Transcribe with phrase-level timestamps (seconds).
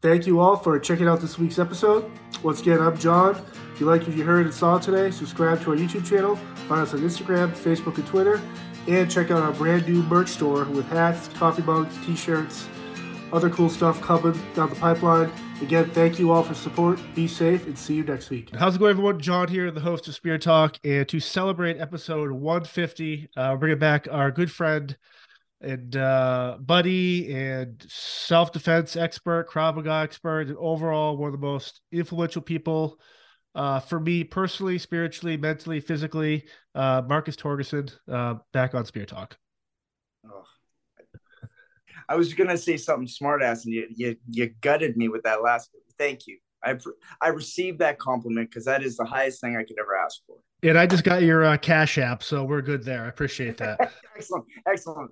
[0.00, 2.10] Thank you all for checking out this week's episode.
[2.42, 3.44] Once again, I'm John.
[3.74, 6.36] If you like what you heard and saw today, subscribe to our YouTube channel,
[6.66, 8.40] find us on Instagram, Facebook, and Twitter,
[8.86, 12.66] and check out our brand new merch store with hats, coffee mugs, t shirts,
[13.34, 15.30] other cool stuff coming down the pipeline.
[15.60, 17.00] Again, thank you all for support.
[17.16, 18.54] Be safe and see you next week.
[18.54, 19.18] How's it going, everyone?
[19.18, 20.78] John here, the host of Spear Talk.
[20.84, 24.96] And to celebrate episode 150, uh, bringing back our good friend
[25.60, 31.44] and uh, buddy and self defense expert, Krav Maga expert, and overall one of the
[31.44, 33.00] most influential people
[33.56, 36.46] uh, for me personally, spiritually, mentally, physically.
[36.72, 39.36] Uh, Marcus Torgerson, uh, back on Spear Talk.
[42.08, 42.14] Oh.
[42.14, 45.70] I was gonna say something smartass, and you, you you gutted me with that last.
[45.98, 46.38] Thank you.
[46.64, 46.76] I
[47.20, 50.36] I received that compliment because that is the highest thing I could ever ask for.
[50.62, 53.04] And I just got your uh, cash app, so we're good there.
[53.04, 53.92] I appreciate that.
[54.16, 55.10] excellent, excellent.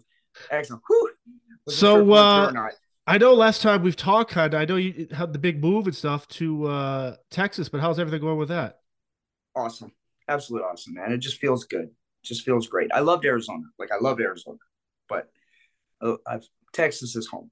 [0.50, 0.82] Excellent.
[1.68, 2.52] So uh,
[3.06, 5.94] I know last time we've talked, of, I know you had the big move and
[5.94, 8.80] stuff to uh, Texas, but how's everything going with that?
[9.54, 9.92] Awesome,
[10.28, 11.12] absolutely awesome, man.
[11.12, 11.84] It just feels good.
[11.84, 12.90] It just feels great.
[12.92, 13.62] I loved Arizona.
[13.78, 14.58] Like I love Arizona,
[15.08, 15.28] but
[16.00, 16.16] uh,
[16.76, 17.50] Texas is home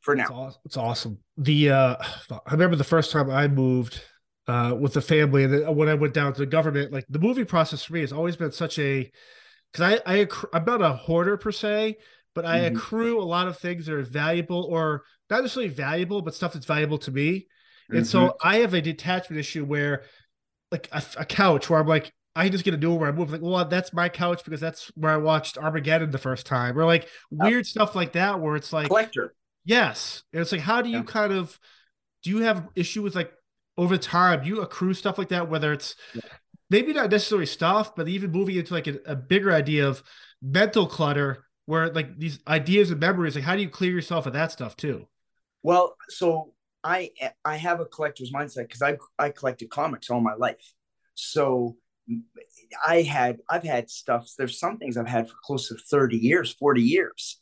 [0.00, 0.52] for now.
[0.64, 1.18] It's awesome.
[1.36, 1.96] The uh,
[2.46, 4.02] I remember the first time I moved
[4.46, 7.18] uh, with the family, and then when I went down to the government, like the
[7.18, 9.10] moving process for me has always been such a
[9.72, 11.96] because I I I'm not a hoarder per se,
[12.34, 12.76] but I mm-hmm.
[12.76, 16.66] accrue a lot of things that are valuable or not necessarily valuable, but stuff that's
[16.66, 17.30] valuable to me.
[17.30, 17.96] Mm-hmm.
[17.98, 18.48] And so mm-hmm.
[18.48, 20.04] I have a detachment issue where,
[20.70, 23.30] like a, a, couch, where I'm like, I just get a new where I move
[23.30, 26.84] like, well, that's my couch because that's where I watched Armageddon the first time, or
[26.84, 29.34] like weird stuff like that, where it's like collector.
[29.64, 31.04] Yes, and it's like, how do you yeah.
[31.04, 31.58] kind of
[32.22, 33.32] do you have issue with like
[33.76, 34.44] over time?
[34.44, 36.22] You accrue stuff like that, whether it's yeah.
[36.70, 40.02] maybe not necessarily stuff, but even moving into like a, a bigger idea of
[40.42, 44.32] mental clutter where like these ideas and memories like how do you clear yourself of
[44.32, 45.06] that stuff too
[45.62, 47.10] well so i
[47.44, 50.72] i have a collector's mindset because i i collected comics all my life
[51.14, 51.76] so
[52.86, 56.52] i had i've had stuff there's some things i've had for close to 30 years
[56.52, 57.40] 40 years.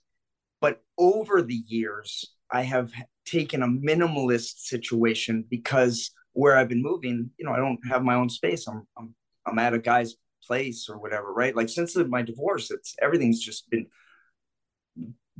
[0.60, 2.90] But over the years i have
[3.26, 8.14] taken a minimalist situation because where i've been moving you know i don't have my
[8.14, 8.66] own space.
[8.66, 9.14] I'm i'm,
[9.46, 10.14] I'm at a guy's
[10.46, 11.54] place or whatever right?
[11.54, 13.86] Like since my divorce it's everything's just been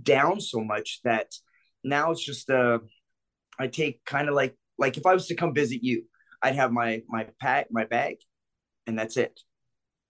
[0.01, 1.33] down so much that
[1.83, 2.79] now it's just uh
[3.59, 6.05] I take kind of like like if I was to come visit you,
[6.43, 8.17] I'd have my my pack, my bag,
[8.89, 9.41] and that's it.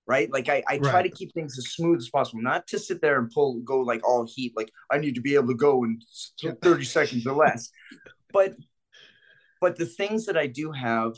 [0.07, 0.33] Right?
[0.33, 0.83] Like I, I right.
[0.91, 3.81] try to keep things as smooth as possible, not to sit there and pull go
[3.81, 6.01] like all heat, like I need to be able to go in
[6.63, 7.71] 30 seconds or less.
[8.31, 8.53] But
[9.59, 11.15] but the things that I do have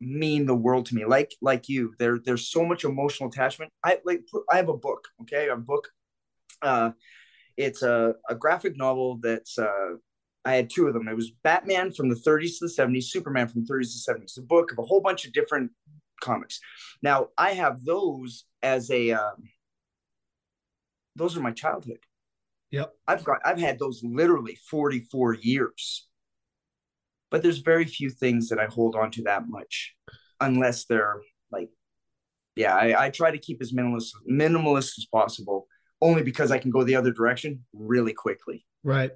[0.00, 1.06] mean the world to me.
[1.06, 3.72] Like like you, there there's so much emotional attachment.
[3.82, 4.20] I like
[4.52, 5.48] I have a book, okay?
[5.48, 5.88] A book
[6.60, 6.90] uh
[7.56, 9.94] it's a, a graphic novel that's uh,
[10.44, 11.08] I had two of them.
[11.08, 14.20] It was Batman from the 30s to the 70s, Superman from the 30s to the
[14.20, 15.70] 70s, a book of a whole bunch of different
[16.20, 16.60] comics.
[17.02, 19.44] Now I have those as a um,
[21.14, 21.98] those are my childhood.
[22.70, 22.92] Yep.
[23.06, 26.06] I've got I've had those literally 44 years.
[27.30, 29.94] But there's very few things that I hold on to that much
[30.40, 31.70] unless they're like
[32.54, 35.66] yeah, I, I try to keep as minimalist minimalist as possible
[36.00, 38.66] only because I can go the other direction really quickly.
[38.84, 39.12] Right.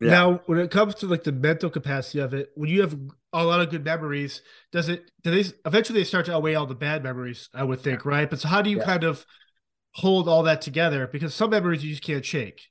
[0.00, 0.10] Yeah.
[0.10, 2.98] Now, when it comes to like the mental capacity of it, when you have
[3.32, 6.66] a lot of good memories, does it do they eventually they start to outweigh all
[6.66, 7.48] the bad memories?
[7.54, 8.28] I would think, right?
[8.28, 8.84] But so how do you yeah.
[8.84, 9.26] kind of
[9.92, 11.06] hold all that together?
[11.06, 12.62] Because some memories you just can't shake.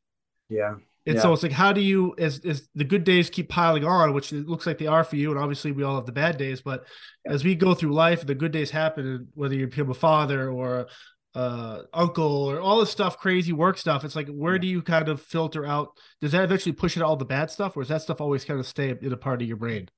[0.49, 0.75] Yeah.
[1.05, 1.21] And yeah.
[1.21, 4.33] so it's like, how do you, as as the good days keep piling on, which
[4.33, 6.61] it looks like they are for you, and obviously we all have the bad days,
[6.61, 6.85] but
[7.25, 10.87] as we go through life, the good days happen, whether you become a father or
[11.35, 15.07] uh uncle or all this stuff crazy work stuff it's like where do you kind
[15.07, 15.95] of filter out?
[16.21, 18.59] Does that eventually push it all the bad stuff or does that stuff always kind
[18.59, 19.89] of stay in a part of your brain?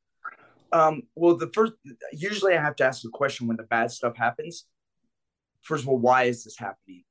[0.74, 1.74] Um well the first
[2.12, 4.66] usually i have to ask a question when the bad stuff happens.
[5.62, 7.04] First of all why is this happening?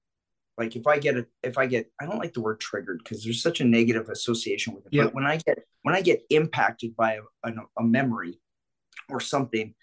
[0.59, 3.25] Like if i get a if i get i don't like the word triggered because
[3.25, 5.05] there's such a negative association with it yeah.
[5.05, 8.39] but when i get when i get impacted by a, a, a memory
[9.09, 9.75] or something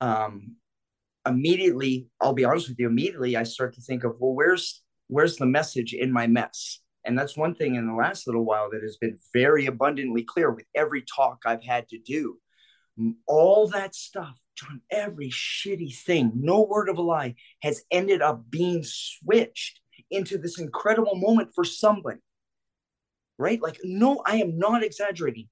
[0.00, 0.56] um
[1.26, 5.36] immediately i'll be honest with you immediately i start to think of well where's where's
[5.36, 6.80] the message in my mess?
[7.04, 10.50] And that's one thing in the last little while that has been very abundantly clear
[10.50, 12.38] with every talk i've had to do.
[13.26, 18.42] All that stuff john every shitty thing no word of a lie has ended up
[18.48, 19.80] being switched
[20.10, 22.20] into this incredible moment for somebody.
[23.38, 23.60] Right?
[23.62, 25.48] Like no i am not exaggerating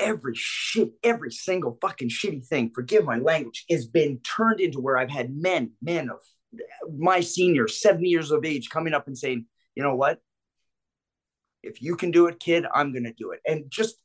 [0.00, 4.98] every shit, every single fucking shitty thing, forgive my language, has been turned into where
[4.98, 6.18] I've had men, men of
[6.96, 10.20] my senior, 70 years of age, coming up and saying, you know what?
[11.62, 13.40] If you can do it, kid, I'm gonna do it.
[13.46, 13.96] And just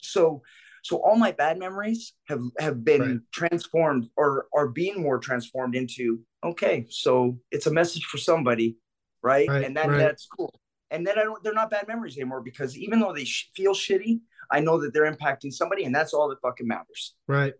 [0.00, 0.42] so
[0.82, 3.20] so all my bad memories have have been right.
[3.32, 8.76] transformed or are being more transformed into okay, so it's a message for somebody,
[9.22, 9.48] right?
[9.48, 9.98] right and that right.
[9.98, 10.52] that's cool.
[10.90, 13.74] And then I don't they're not bad memories anymore because even though they sh- feel
[13.74, 17.14] shitty, I know that they're impacting somebody, and that's all that fucking matters.
[17.26, 17.54] Right.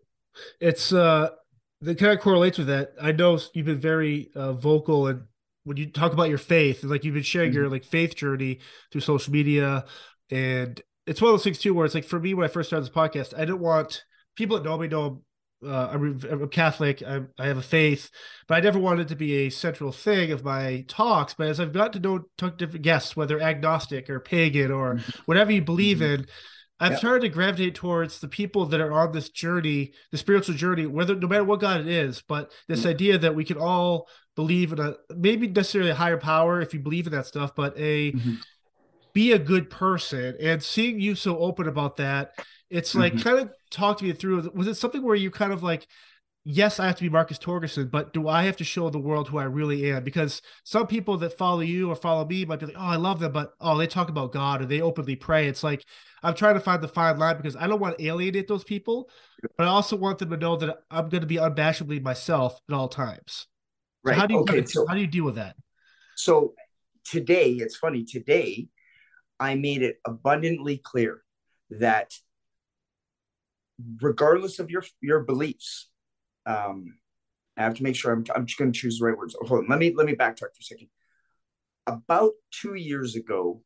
[0.60, 1.30] It's uh
[1.80, 2.92] that kind of correlates with that.
[3.00, 5.22] I know you've been very uh, vocal and
[5.68, 7.60] when you talk about your faith, like you've been sharing mm-hmm.
[7.60, 9.84] your like faith journey through social media,
[10.30, 12.70] and it's one of those things too where it's like for me when I first
[12.70, 14.02] started this podcast, I didn't want
[14.34, 15.22] people that know me know
[15.64, 17.02] uh, I'm, I'm, Catholic.
[17.06, 18.10] I'm, i have a faith,
[18.46, 21.34] but I never wanted it to be a central thing of my talks.
[21.34, 24.94] But as I've got to know talk to different guests, whether agnostic or pagan or
[24.94, 25.22] mm-hmm.
[25.26, 26.22] whatever you believe mm-hmm.
[26.22, 26.26] in,
[26.80, 26.98] I've yep.
[27.00, 31.14] started to gravitate towards the people that are on this journey, the spiritual journey, whether
[31.16, 32.88] no matter what God it is, but this mm-hmm.
[32.90, 36.78] idea that we can all believe in a maybe necessarily a higher power if you
[36.78, 38.34] believe in that stuff, but a mm-hmm.
[39.12, 40.36] be a good person.
[40.40, 42.32] And seeing you so open about that,
[42.70, 43.22] it's like mm-hmm.
[43.22, 44.48] kind of talk to me through.
[44.54, 45.88] Was it something where you kind of like
[46.50, 49.28] yes, I have to be Marcus Torgerson, but do I have to show the world
[49.28, 50.02] who I really am?
[50.02, 53.20] Because some people that follow you or follow me might be like, oh, I love
[53.20, 55.46] them, but oh, they talk about God or they openly pray.
[55.46, 55.84] It's like
[56.22, 59.10] I'm trying to find the fine line because I don't want to alienate those people,
[59.58, 62.74] but I also want them to know that I'm going to be unabashedly myself at
[62.74, 63.46] all times.
[64.02, 64.14] Right.
[64.14, 65.54] So how do you okay, so, how do you deal with that?
[66.16, 66.54] So
[67.04, 68.04] today, it's funny.
[68.04, 68.68] Today,
[69.38, 71.22] I made it abundantly clear
[71.72, 72.14] that
[74.00, 75.88] regardless of your your beliefs,
[76.48, 76.94] um,
[77.56, 79.36] I have to make sure I'm, I'm just going to choose the right words.
[79.40, 80.88] Hold on, let me let me backtrack for a second.
[81.86, 83.62] About two years ago,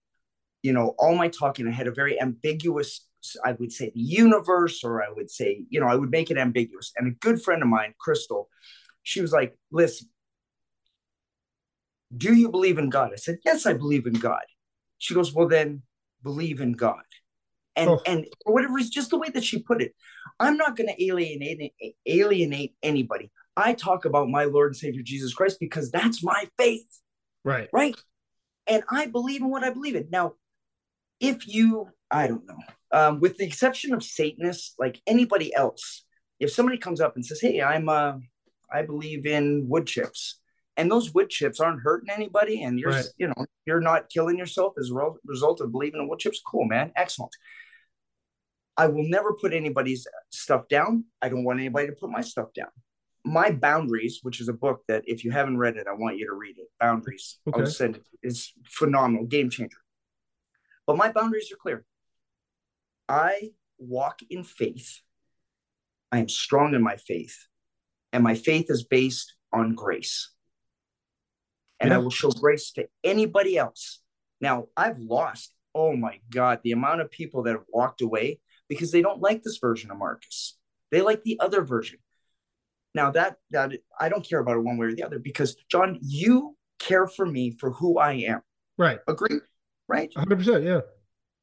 [0.62, 3.06] you know, all my talking, I had a very ambiguous,
[3.44, 6.38] I would say, the universe, or I would say, you know, I would make it
[6.38, 6.92] ambiguous.
[6.96, 8.48] And a good friend of mine, Crystal,
[9.02, 10.08] she was like, "Listen,
[12.16, 14.44] do you believe in God?" I said, "Yes, I believe in God."
[14.98, 15.82] She goes, "Well, then
[16.22, 17.04] believe in God."
[17.76, 18.00] And oh.
[18.06, 19.94] and whatever is just the way that she put it,
[20.38, 21.72] I'm not going to alienate
[22.06, 23.30] alienate anybody.
[23.56, 26.86] I talk about my Lord and Savior Jesus Christ because that's my faith.
[27.44, 27.68] Right.
[27.72, 27.96] Right.
[28.66, 30.08] And I believe in what I believe in.
[30.10, 30.34] Now,
[31.20, 32.58] if you, I don't know,
[32.92, 36.04] um, with the exception of Satanists, like anybody else,
[36.40, 38.14] if somebody comes up and says, "Hey, I'm uh,
[38.72, 40.40] I believe in wood chips,"
[40.76, 43.06] and those wood chips aren't hurting anybody, and you're, right.
[43.18, 46.64] you know, you're not killing yourself as a result of believing in wood chips, cool,
[46.64, 47.32] man, excellent.
[48.76, 51.04] I will never put anybody's stuff down.
[51.20, 52.70] I don't want anybody to put my stuff down.
[53.24, 56.26] My Boundaries, which is a book that if you haven't read it, I want you
[56.26, 56.68] to read it.
[56.80, 57.38] Boundaries.
[57.46, 57.60] Okay.
[57.60, 58.06] I'll send it.
[58.22, 59.76] It's phenomenal, game changer.
[60.86, 61.84] But my boundaries are clear.
[63.08, 65.00] I walk in faith.
[66.10, 67.46] I am strong in my faith.
[68.12, 70.31] And my faith is based on grace.
[71.82, 71.96] And yeah.
[71.96, 74.00] I will show grace to anybody else.
[74.40, 78.38] Now, I've lost, oh my God, the amount of people that have walked away
[78.68, 80.56] because they don't like this version of Marcus.
[80.92, 81.98] They like the other version.
[82.94, 85.98] Now that that I don't care about it one way or the other because John,
[86.02, 88.42] you care for me for who I am.
[88.78, 89.00] Right.
[89.08, 89.40] Agree.
[89.88, 90.12] Right.
[90.16, 90.64] 100%.
[90.64, 90.80] Yeah.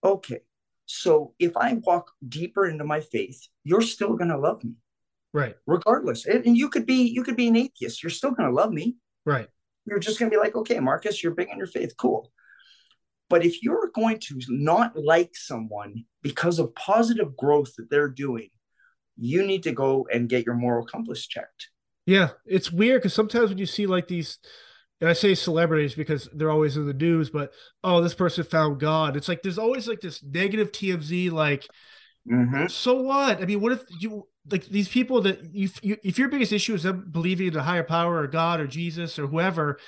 [0.03, 0.39] Okay.
[0.85, 4.73] So if I walk deeper into my faith, you're still going to love me.
[5.33, 5.55] Right.
[5.67, 6.25] Regardless.
[6.25, 8.03] And you could be you could be an atheist.
[8.03, 8.97] You're still going to love me.
[9.25, 9.47] Right.
[9.89, 11.93] You're just going to be like, "Okay, Marcus, you're big in your faith.
[11.97, 12.31] Cool."
[13.29, 18.49] But if you're going to not like someone because of positive growth that they're doing,
[19.17, 21.69] you need to go and get your moral compass checked.
[22.05, 24.39] Yeah, it's weird because sometimes when you see like these,
[24.99, 27.51] and I say celebrities because they're always in the news, but
[27.83, 29.15] oh, this person found God.
[29.15, 31.67] It's like there's always like this negative TMZ, like,
[32.29, 32.65] mm-hmm.
[32.67, 33.41] so what?
[33.41, 36.73] I mean, what if you like these people that you, you if your biggest issue
[36.73, 39.79] is them believing in a higher power or God or Jesus or whoever,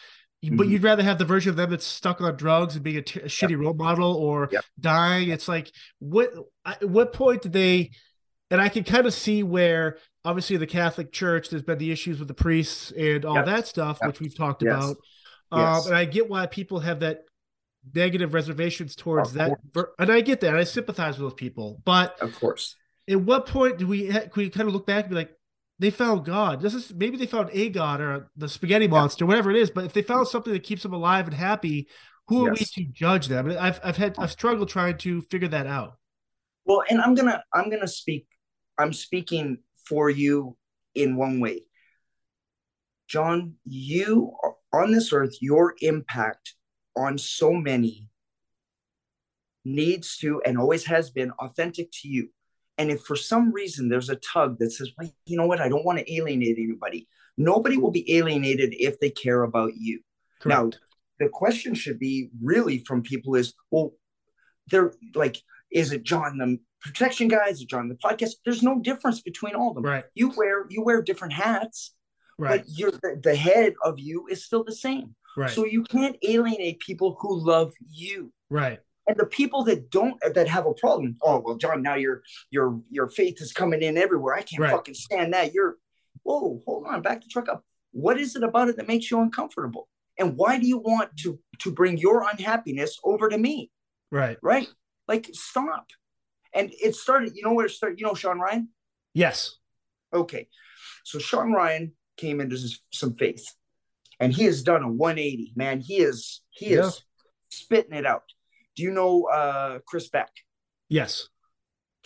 [0.44, 0.56] Mm-hmm.
[0.56, 3.02] But you'd rather have the version of them that's stuck on drugs and being a,
[3.04, 3.60] t- a shitty yep.
[3.60, 4.64] role model or yep.
[4.80, 5.30] dying.
[5.30, 6.32] It's like what
[6.66, 7.92] at what point did they?
[8.50, 12.18] And I can kind of see where obviously the Catholic Church there's been the issues
[12.18, 13.46] with the priests and all yep.
[13.46, 14.76] that stuff, which we've talked yes.
[14.76, 14.98] about.
[15.54, 15.86] Yes.
[15.86, 17.20] Um, and I get why people have that
[17.94, 19.52] negative reservations towards that,
[20.00, 20.56] and I get that.
[20.56, 22.76] I sympathize with those people, but of course,
[23.10, 25.36] at what point do we ha- we kind of look back and be like,
[25.80, 26.62] they found God.
[26.62, 29.72] This is maybe they found a God or the spaghetti monster, whatever it is.
[29.72, 31.88] But if they found something that keeps them alive and happy,
[32.28, 32.76] who are yes.
[32.76, 33.50] we to judge them?
[33.60, 35.98] I've I've had I've struggled trying to figure that out.
[36.66, 38.28] Well, and I'm gonna I'm gonna speak.
[38.78, 40.56] I'm speaking for you
[40.94, 41.64] in one way,
[43.08, 43.56] John.
[43.66, 44.34] You
[44.72, 46.54] on this earth, your impact
[46.96, 48.08] on so many
[49.66, 52.30] needs to and always has been authentic to you
[52.82, 55.70] And if for some reason there's a tug that says, well, you know what, I
[55.70, 57.08] don't want to alienate anybody,
[57.38, 60.00] nobody will be alienated if they care about you.
[60.40, 60.60] Correct.
[60.60, 60.72] Now,
[61.20, 63.94] the question should be really from people is, well,
[64.72, 65.38] they're like,
[65.72, 67.50] is it John the protection guy?
[67.50, 68.32] Is it John the podcast?
[68.44, 69.84] There's no difference between all of them.
[69.84, 70.06] Right.
[70.16, 71.94] You wear you wear different hats,
[72.40, 72.62] right.
[72.62, 75.16] but you're the, the head of you is still the same.
[75.38, 75.52] Right.
[75.52, 78.34] So you can't alienate people who love you.
[78.50, 78.80] Right.
[79.08, 82.80] And the people that don't that have a problem, oh well, John, now your your
[82.90, 84.36] your faith is coming in everywhere.
[84.36, 84.72] I can't right.
[84.72, 85.54] fucking stand that.
[85.54, 85.78] You're
[86.24, 87.64] whoa, hold on, back the truck up.
[87.92, 89.90] What is it about it that makes you uncomfortable?
[90.20, 93.72] And why do you want to to bring your unhappiness over to me?
[94.12, 94.38] Right.
[94.42, 94.68] Right.
[95.08, 95.88] Like stop.
[96.54, 98.00] And it started, you know where it started?
[98.00, 98.70] You know Sean Ryan?
[99.14, 99.58] Yes.
[100.14, 100.48] Okay.
[101.04, 102.58] So Sean Ryan came into
[102.92, 103.46] some faith
[104.20, 105.80] and he has done a 180, man.
[105.80, 107.04] He is he is
[107.50, 108.24] spitting it out.
[108.76, 110.32] Do you know uh, Chris Beck?
[110.90, 111.28] Yes.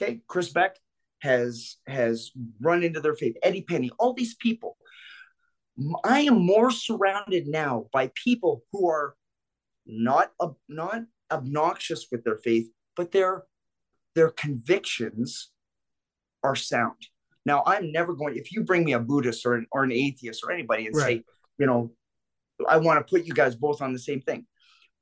[0.02, 0.78] Okay, Chris Beck
[1.20, 2.32] has has
[2.62, 3.36] run into their faith.
[3.42, 4.78] Eddie Penney, all these people.
[6.04, 9.16] I am more surrounded now by people who are
[9.86, 10.32] not
[10.70, 13.44] not obnoxious with their faith, but their
[14.16, 15.52] their convictions
[16.44, 16.96] are sound.
[17.46, 18.38] Now, I'm never going.
[18.38, 21.20] If you bring me a Buddhist or an, or an atheist or anybody and right.
[21.20, 21.24] say,
[21.60, 21.92] you know,
[22.68, 24.46] I want to put you guys both on the same thing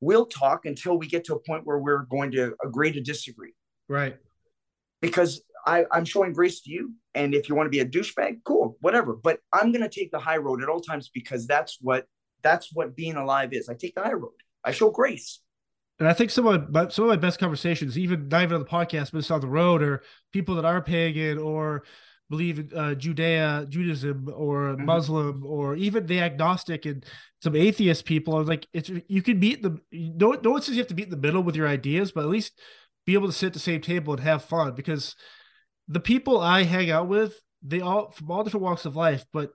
[0.03, 3.53] we'll talk until we get to a point where we're going to agree to disagree.
[3.87, 4.17] Right.
[5.01, 6.93] Because I, I'm showing grace to you.
[7.15, 9.13] And if you want to be a douchebag, cool, whatever.
[9.13, 12.05] But I'm gonna take the high road at all times because that's what
[12.41, 13.69] that's what being alive is.
[13.69, 14.33] I take the high road.
[14.63, 15.39] I show grace.
[15.99, 18.61] And I think some of my some of my best conversations, even not even on
[18.61, 21.83] the podcast, but just on the road, are people that are pagan or
[22.33, 24.85] believe in uh, Judea, Judaism, or mm-hmm.
[24.85, 27.05] Muslim, or even the agnostic and
[27.43, 30.81] some atheist people are like, it's you can meet the no no one says you
[30.81, 32.59] have to in the middle with your ideas, but at least
[33.05, 35.15] be able to sit at the same table and have fun because
[35.87, 39.51] the people I hang out with, they all from all different walks of life, but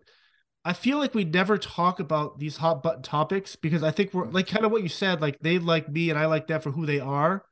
[0.64, 4.26] I feel like we never talk about these hot button topics because I think we're
[4.26, 6.70] like kind of what you said, like they like me and I like them for
[6.70, 7.42] who they are.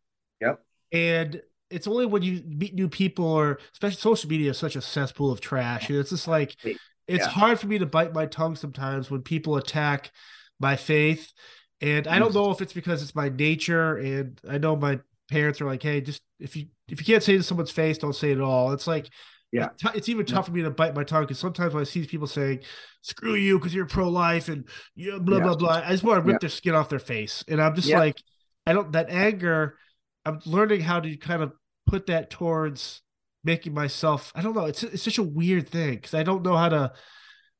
[0.40, 0.60] Yep.
[0.92, 4.80] And it's only when you meet new people or especially social media is such a
[4.80, 5.88] cesspool of trash.
[5.88, 7.28] And it's just like it's yeah.
[7.28, 10.12] hard for me to bite my tongue sometimes when people attack
[10.60, 11.32] my faith.
[11.80, 12.38] And I don't mm-hmm.
[12.38, 16.00] know if it's because it's my nature and I know my parents are like, hey,
[16.00, 18.72] just if you if you can't say to someone's face, don't say it at all.
[18.72, 19.08] It's like
[19.52, 20.42] yeah, it's, t- it's even tough yeah.
[20.42, 22.60] for me to bite my tongue because sometimes when I see people saying
[23.02, 25.42] "screw you" because you're pro-life and yeah, blah yeah.
[25.44, 27.90] blah blah, I just want to rip their skin off their face, and I'm just
[27.90, 28.20] like,
[28.66, 29.78] I don't that anger.
[30.26, 31.52] I'm learning how to kind of
[31.86, 33.00] put that towards
[33.44, 34.32] making myself.
[34.34, 34.66] I don't know.
[34.66, 36.92] It's it's such a weird thing because I don't know how to.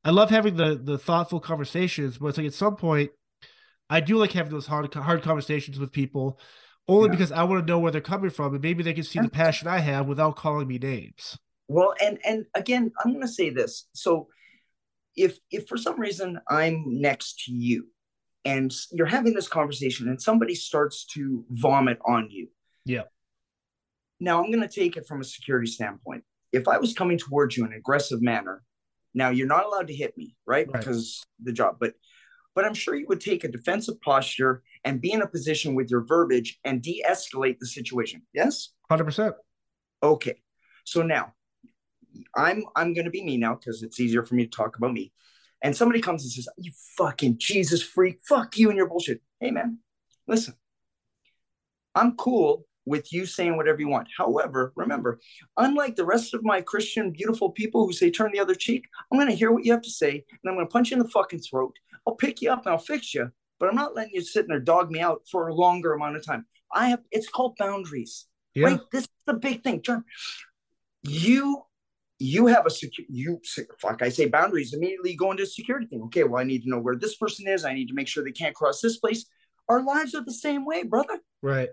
[0.05, 3.11] I love having the the thoughtful conversations, but it's like at some point,
[3.89, 6.39] I do like having those hard hard conversations with people,
[6.89, 7.13] only yeah.
[7.13, 9.31] because I want to know where they're coming from, and maybe they can see the
[9.31, 11.39] passion I have without calling me names.
[11.69, 13.87] Well, and and again, I'm going to say this.
[13.93, 14.29] So,
[15.17, 17.87] if if for some reason I'm next to you,
[18.47, 22.49] and you're having this conversation, and somebody starts to vomit on you,
[22.85, 23.03] yeah,
[24.21, 26.25] now, I'm going to take it from a security standpoint.
[26.53, 28.63] If I was coming towards you in an aggressive manner,
[29.15, 30.67] now you're not allowed to hit me, right?
[30.67, 30.79] right?
[30.81, 31.95] Because the job, but
[32.55, 35.91] but I'm sure you would take a defensive posture and be in a position with
[35.91, 38.23] your verbiage and de-escalate the situation.
[38.33, 39.35] Yes, hundred percent.
[40.03, 40.41] Okay,
[40.85, 41.35] so now
[42.35, 44.95] I'm I'm going to be me now because it's easier for me to talk about
[44.95, 45.13] me.
[45.67, 49.51] And somebody comes and says, "You fucking Jesus freak, fuck you and your bullshit." Hey
[49.51, 49.79] man,
[50.29, 50.55] listen,
[51.95, 54.09] I'm cool with you saying whatever you want.
[54.17, 55.19] However, remember,
[55.57, 59.19] unlike the rest of my Christian, beautiful people who say turn the other cheek, I'm
[59.19, 61.03] going to hear what you have to say and I'm going to punch you in
[61.03, 61.75] the fucking throat.
[62.07, 64.61] I'll pick you up and I'll fix you, but I'm not letting you sit there
[64.61, 66.47] dog me out for a longer amount of time.
[66.73, 68.27] I have, it's called boundaries.
[68.55, 68.67] Yeah.
[68.67, 68.81] Right?
[68.93, 69.83] This is the big thing.
[69.83, 70.05] John,
[71.03, 71.63] you
[72.19, 73.41] you have a secure you
[73.81, 76.71] fuck i say boundaries immediately go into a security thing okay well i need to
[76.71, 79.27] know where this person is i need to make sure they can't cross this place
[79.69, 81.69] our lives are the same way brother right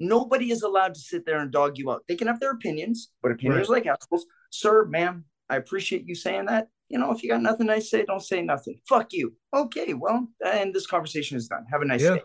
[0.00, 2.02] Nobody is allowed to sit there and dog you out.
[2.08, 3.84] They can have their opinions, but opinions right.
[3.84, 4.26] like assholes.
[4.50, 6.68] Sir, ma'am, I appreciate you saying that.
[6.88, 8.78] You know, if you got nothing nice to say, don't say nothing.
[8.88, 9.34] Fuck you.
[9.54, 11.64] Okay, well, and this conversation is done.
[11.70, 12.16] Have a nice yeah.
[12.16, 12.22] day.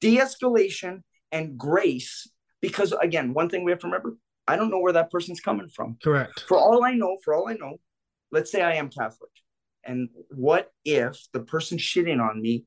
[0.00, 2.28] De-escalation and grace,
[2.60, 4.16] because again, one thing we have to remember,
[4.48, 5.96] I don't know where that person's coming from.
[6.02, 6.44] Correct.
[6.48, 7.78] For all I know, for all I know,
[8.30, 9.30] let's say I am Catholic.
[9.84, 12.64] And what if the person shitting on me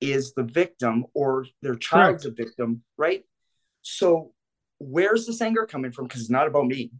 [0.00, 2.40] is the victim or their child's Correct.
[2.40, 3.24] a victim, right?
[3.82, 4.32] So
[4.78, 6.06] where's this anger coming from?
[6.06, 6.92] Because it's not about me,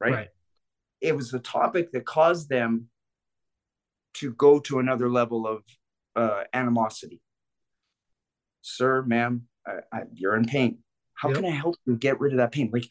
[0.00, 0.12] right?
[0.12, 0.28] right?
[1.00, 2.86] It was the topic that caused them
[4.14, 5.62] to go to another level of
[6.16, 7.20] uh, animosity.
[8.62, 10.78] Sir, ma'am, I, I, you're in pain.
[11.14, 11.36] How yep.
[11.36, 12.70] can I help you get rid of that pain?
[12.72, 12.86] Like,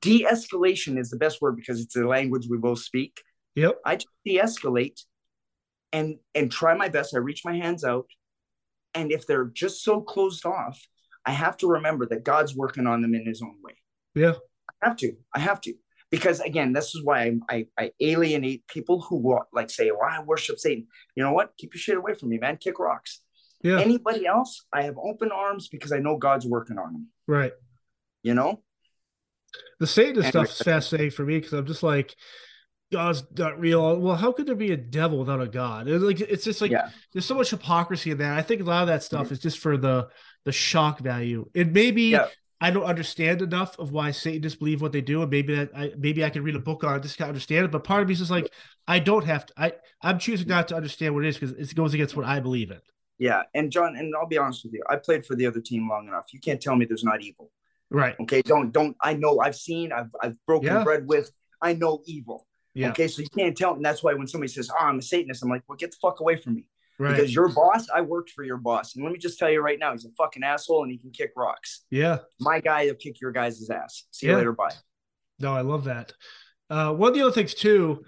[0.00, 3.20] de-escalation is the best word because it's the language we both speak.
[3.54, 3.78] Yep.
[3.84, 5.00] I just de-escalate
[5.92, 7.14] and and try my best.
[7.14, 8.06] I reach my hands out.
[8.94, 10.80] And if they're just so closed off,
[11.24, 13.74] I have to remember that God's working on them in his own way.
[14.14, 14.34] Yeah.
[14.82, 15.12] I have to.
[15.34, 15.74] I have to.
[16.10, 20.08] Because again, this is why I, I, I alienate people who want, like say, well,
[20.10, 20.86] I worship Satan.
[21.14, 21.52] You know what?
[21.58, 22.58] Keep your shit away from me, man.
[22.58, 23.20] Kick rocks.
[23.62, 23.80] Yeah.
[23.80, 27.08] Anybody else, I have open arms because I know God's working on them.
[27.26, 27.52] Right.
[28.22, 28.62] You know?
[29.80, 32.14] The Satanist Anyway, stuff's fascinating for me because I'm just like,
[32.92, 33.98] God's not real.
[33.98, 35.88] Well, how could there be a devil without a God?
[35.88, 36.90] It's like it's just like yeah.
[37.12, 38.38] there's so much hypocrisy in that.
[38.38, 39.34] I think a lot of that stuff mm-hmm.
[39.34, 40.08] is just for the
[40.44, 41.48] the shock value.
[41.54, 42.28] And maybe Yeah.
[42.60, 45.92] I don't understand enough of why Satanists believe what they do, and maybe that I
[45.98, 47.70] maybe I can read a book on it just to understand it.
[47.72, 48.50] But part of me is just like
[48.86, 49.52] I don't have to.
[49.56, 52.38] I I'm choosing not to understand what it is because it goes against what I
[52.38, 52.80] believe in.
[53.18, 53.42] Yeah.
[53.54, 56.06] And John, and I'll be honest with you, I played for the other team long
[56.06, 56.26] enough.
[56.32, 57.50] You can't tell me there's not evil.
[57.90, 58.16] Right.
[58.20, 58.42] Okay.
[58.42, 60.84] Don't don't I know I've seen, I've I've broken Yeah.
[60.84, 61.30] bread with,
[61.62, 62.46] I know evil.
[62.74, 62.90] Yeah.
[62.90, 63.08] Okay.
[63.08, 63.74] So you can't tell.
[63.74, 65.96] And that's why when somebody says, Oh, I'm a Satanist, I'm like, well, get the
[66.02, 66.68] fuck away from me.
[66.98, 67.14] Right.
[67.14, 68.94] Because your boss, I worked for your boss.
[68.96, 71.10] And let me just tell you right now, he's a fucking asshole and he can
[71.10, 71.84] kick rocks.
[71.90, 72.18] yeah.
[72.40, 74.04] My guy will kick your guys' ass.
[74.10, 74.52] See you later.
[74.52, 74.72] Bye.
[75.38, 76.12] No, I love that.
[76.70, 78.02] Uh, one of the other things too,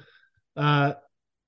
[0.56, 0.94] uh,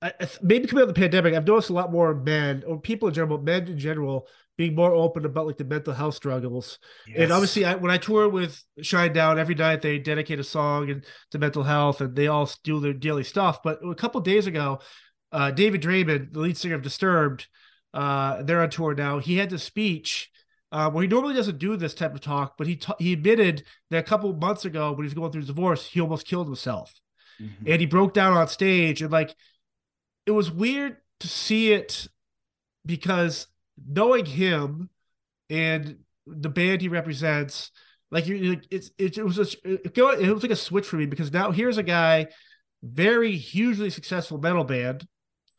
[0.02, 2.78] I, I- maybe coming out of the pandemic, I've noticed a lot more men or
[2.80, 4.26] people in general, men in general,
[4.60, 6.78] being more open about like the mental health struggles.
[7.16, 11.02] And obviously, I, when I tour with Shinedown every night, they dedicate a song and
[11.30, 13.62] to mental health, and they all do their daily stuff.
[13.62, 14.80] But a couple days ago,
[15.32, 17.48] uh, David Draiman, the lead singer of Disturbed,
[17.94, 19.18] uh, they're on tour now.
[19.18, 20.30] He had this speech
[20.72, 23.64] uh, where he normally doesn't do this type of talk, but he ta- he admitted
[23.88, 26.48] that a couple months ago, when he was going through his divorce, he almost killed
[26.48, 26.92] himself,
[27.40, 27.66] Mhm.
[27.66, 29.34] and he broke down on stage, and like
[30.26, 32.06] it was weird to see it
[32.84, 33.46] because
[33.86, 34.90] knowing him
[35.48, 37.70] and the band he represents,
[38.10, 39.96] like you, like, it's it, it was a, it,
[40.34, 42.26] was like a switch for me because now here's a guy,
[42.82, 45.06] very hugely successful metal band,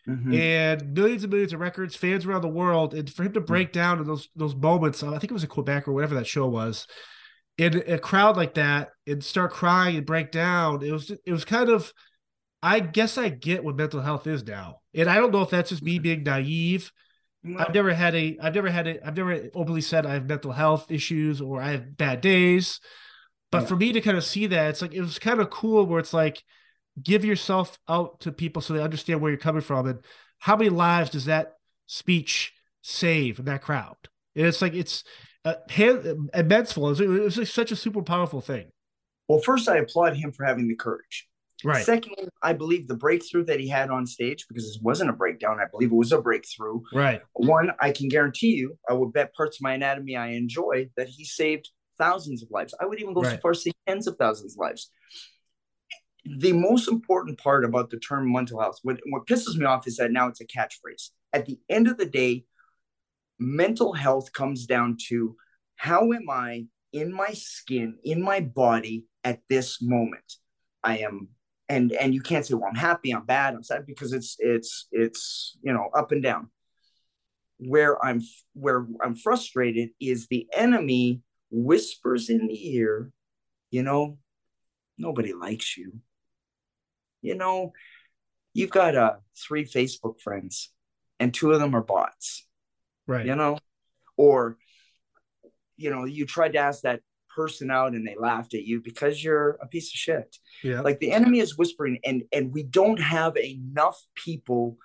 [0.07, 0.35] Mhm.
[0.35, 3.71] and millions and millions of records, fans around the world, and for him to break
[3.71, 6.47] down in those those moments, I think it was in Quebec or whatever that show
[6.47, 6.87] was,
[7.57, 11.45] in a crowd like that, and start crying and break down, it was it was
[11.45, 11.93] kind of,
[12.63, 15.69] I guess I get what mental health is now, and I don't know if that's
[15.69, 16.91] just me being naive.
[17.43, 20.27] Well, I've never had a, I've never had a, I've never openly said I have
[20.27, 22.79] mental health issues or I have bad days,
[23.51, 23.67] but Yeah.
[23.67, 25.99] for me to kind of see that, it's like it was kind of cool where
[25.99, 26.43] it's like
[27.01, 29.99] give yourself out to people so they understand where you're coming from and
[30.39, 31.55] how many lives does that
[31.87, 33.95] speech save in that crowd
[34.35, 35.03] and it's like it's
[35.45, 38.67] uh, hand, immense it was, it was like such a super powerful thing
[39.27, 41.27] well, first, I applaud him for having the courage.
[41.63, 45.13] Right Secondly, I believe the breakthrough that he had on stage, because it wasn't a
[45.13, 46.81] breakdown, I believe it was a breakthrough.
[46.93, 50.89] right One, I can guarantee you, I would bet parts of my anatomy I enjoy
[50.97, 52.73] that he saved thousands of lives.
[52.79, 54.89] I would even go so far as to say tens of thousands of lives.
[56.25, 59.97] The most important part about the term mental health, what, what pisses me off is
[59.97, 61.09] that now it's a catchphrase.
[61.33, 62.45] At the end of the day,
[63.39, 65.35] mental health comes down to
[65.75, 70.33] how am I in my skin, in my body at this moment?
[70.83, 71.29] I am
[71.71, 74.87] and and you can't say well i'm happy i'm bad i'm sad because it's it's
[74.91, 76.49] it's you know up and down.
[77.57, 78.21] Where i'm
[78.53, 83.11] where i'm frustrated is the enemy whispers in the ear
[83.69, 84.17] you know
[84.97, 85.99] nobody likes you.
[87.21, 87.71] You know
[88.53, 90.71] you've got uh three facebook friends
[91.19, 92.45] and two of them are bots.
[93.07, 93.25] Right.
[93.25, 93.57] You know?
[94.17, 94.57] Or
[95.77, 97.01] you know you tried to ask that
[97.35, 100.37] person out and they laughed at you because you're a piece of shit.
[100.63, 100.81] Yeah.
[100.81, 104.77] Like the enemy is whispering and and we don't have enough people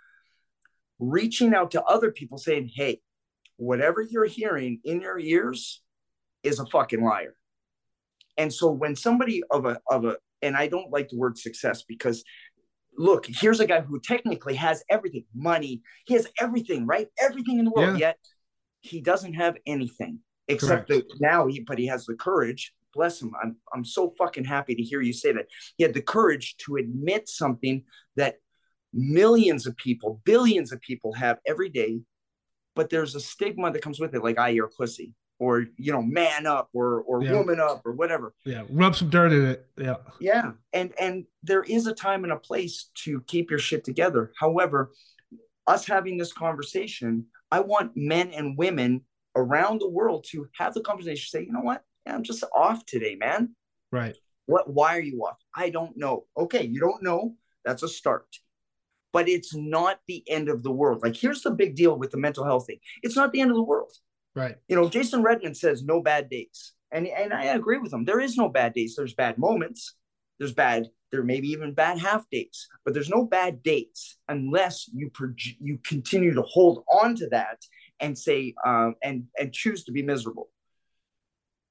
[0.98, 3.00] reaching out to other people saying hey
[3.56, 5.82] whatever you're hearing in your ears
[6.42, 7.34] is a fucking liar.
[8.38, 11.82] And so when somebody of a of a and i don't like the word success
[11.88, 12.22] because
[12.98, 17.08] look here's a guy who technically has everything money he has everything right?
[17.20, 18.08] Everything in the world Yeah.
[18.08, 18.18] yet
[18.80, 21.08] he doesn't have anything except Correct.
[21.08, 24.74] that now he but he has the courage bless him i'm i'm so fucking happy
[24.74, 27.82] to hear you say that he had the courage to admit something
[28.16, 28.36] that
[28.92, 31.98] millions of people billions of people have every day
[32.74, 36.00] but there's a stigma that comes with it like I you're pussy or you know
[36.02, 37.32] man up or or Yeah.
[37.32, 41.62] woman up or whatever yeah rub some dirt in it yeah yeah and and there
[41.64, 44.92] is a time and a place to keep your shit together however
[45.66, 49.02] us having this conversation i want men and women
[49.36, 51.82] around the world to have the conversation say you know what?
[52.04, 53.54] Yeah, i'm just off today man.
[53.92, 54.16] Right.
[54.46, 55.38] What why are you off?
[55.54, 56.26] I don't know.
[56.36, 57.34] Okay you don't know.
[57.64, 58.26] That's a start.
[59.12, 61.02] But it's not the end of the world.
[61.02, 62.78] Like here's the big deal with the mental health thing.
[63.02, 63.92] It's not the end of the world.
[64.34, 64.56] Right.
[64.68, 68.04] You know jason redman says no bad days And and I agree with him.
[68.04, 68.94] There is no bad days.
[68.96, 69.94] There's bad moments.
[70.38, 70.88] There's bad.
[71.12, 75.10] There may be even bad half days, but there's no bad dates unless you
[75.60, 77.58] you continue to hold on to that
[78.00, 80.48] and say um, and and choose to be miserable.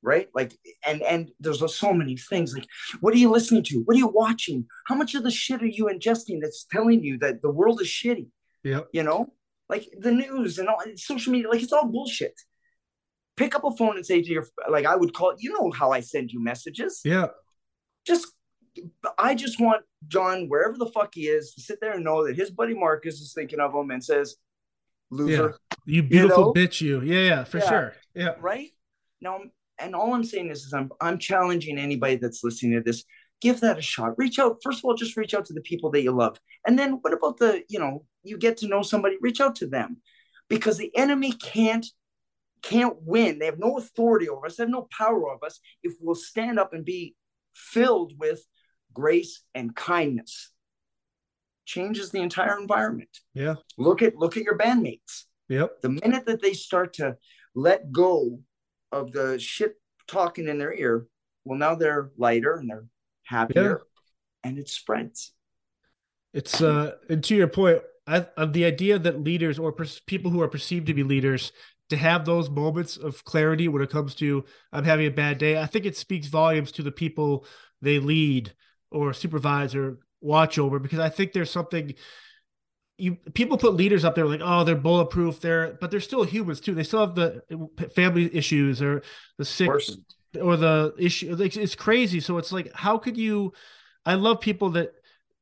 [0.02, 0.30] Right?
[0.36, 0.54] Like
[0.86, 2.68] and and there's so many things like
[3.00, 3.82] what are you listening to?
[3.86, 4.68] What are you watching?
[4.88, 7.88] How much of the shit are you ingesting that's telling you that the world is
[7.88, 8.28] shitty?
[8.64, 9.34] Yeah you know?
[9.68, 12.40] Like the news and all social media like it's all bullshit.
[13.36, 15.92] Pick up a phone and say to your like i would call you know how
[15.92, 17.02] i send you messages.
[17.04, 17.28] Yeah.
[18.06, 18.28] Just
[19.18, 22.36] i just want john wherever the fuck he is to sit there and know that
[22.36, 24.36] his buddy marcus is thinking of him and says
[25.12, 25.58] loser.
[25.86, 26.54] You beautiful you know?
[26.54, 27.70] bitch you yeah yeah for yeah.
[27.70, 28.70] sure yeah right
[29.22, 29.40] now
[29.80, 33.04] and all I'm saying is, is I'm I'm challenging anybody that's listening to this.
[33.42, 34.18] Give that a shot.
[34.18, 34.58] Reach out.
[34.64, 36.40] First of all, just reach out to the people that you love.
[36.66, 39.68] And then what about the, you know, you get to know somebody, reach out to
[39.68, 39.98] them.
[40.48, 41.86] Because the enemy can't
[42.62, 43.40] can't win.
[43.40, 46.60] They have no authority over us, they have no power over us if we'll stand
[46.60, 47.16] up and be
[47.54, 48.46] filled with
[48.94, 50.52] grace and kindness.
[51.66, 53.10] Changes the entire environment.
[53.34, 53.56] Yeah.
[53.78, 55.26] Look at look at your bandmates.
[55.50, 55.82] Yep.
[55.82, 57.18] The minute that they start to
[57.54, 58.40] let go
[58.92, 59.76] of the shit
[60.08, 61.08] talking in their ear,
[61.44, 62.86] well, now they're lighter and they're
[63.24, 64.50] happier, yeah.
[64.50, 65.32] and it spreads.
[66.34, 70.32] It's uh, and to your point, I, of the idea that leaders or per- people
[70.32, 71.52] who are perceived to be leaders
[71.90, 75.60] to have those moments of clarity when it comes to I'm having a bad day,
[75.60, 77.46] I think it speaks volumes to the people
[77.82, 78.54] they lead
[78.92, 81.94] or supervise or watch over because I think there's something
[82.98, 86.62] you people put leaders up there like oh they're bulletproof they're but they're still humans
[86.62, 86.74] too.
[86.74, 89.02] They still have the uh, family issues or
[89.38, 89.70] the sick
[90.42, 92.20] or the issue like, it's crazy.
[92.20, 93.54] So it's like how could you
[94.06, 94.94] i love people that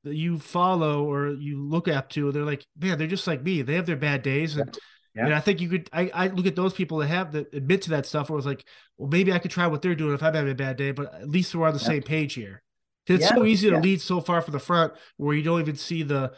[0.04, 3.62] that you follow or you look up to they're like man they're just like me.
[3.62, 4.58] They have their bad days.
[4.58, 4.76] And,
[5.16, 5.26] yeah.
[5.26, 7.84] and i think you could I, I look at those people that have that admit
[7.84, 8.66] to that stuff where it's like
[8.98, 11.14] well maybe i could try what they're doing if i'm having a bad day but
[11.14, 11.86] at least we're on the yeah.
[11.86, 12.64] same page here.
[13.08, 13.36] It's yeah.
[13.36, 16.34] so easy to lead so far from the front where you don't even see the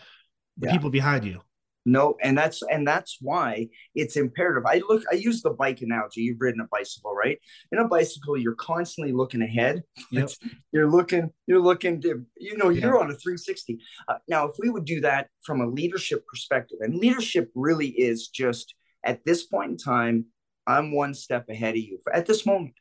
[0.57, 0.73] the yeah.
[0.73, 1.41] people behind you.
[1.87, 4.63] No and that's and that's why it's imperative.
[4.65, 6.21] I look i use the bike analogy.
[6.21, 7.37] You've ridden a bicycle right?
[7.71, 9.83] In a bicycle you're constantly looking ahead.
[10.11, 10.29] Yep.
[10.71, 13.01] you're looking you're looking to you know you're yeah.
[13.01, 16.95] on a 360 uh, now if we would do that from a leadership perspective and
[16.95, 20.25] leadership really is just at this point in time
[20.65, 21.99] i'm one step ahead of you.
[22.11, 22.73] At this moment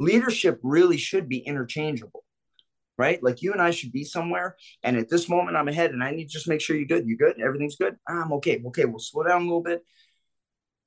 [0.00, 2.24] leadership really should be interchangeable
[2.98, 3.22] right?
[3.22, 4.56] Like you and I should be somewhere.
[4.82, 7.06] And at this moment, I'm ahead and I need to just make sure you're good.
[7.06, 7.40] you're good?
[7.40, 7.96] Everything's good?
[8.08, 8.62] I'm okay.
[8.66, 9.82] Okay, we'll slow down a little bit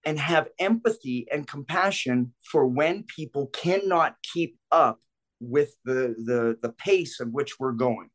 [0.05, 4.99] and have empathy and compassion for when people cannot keep up
[5.41, 8.09] with the the the pace of which we're going.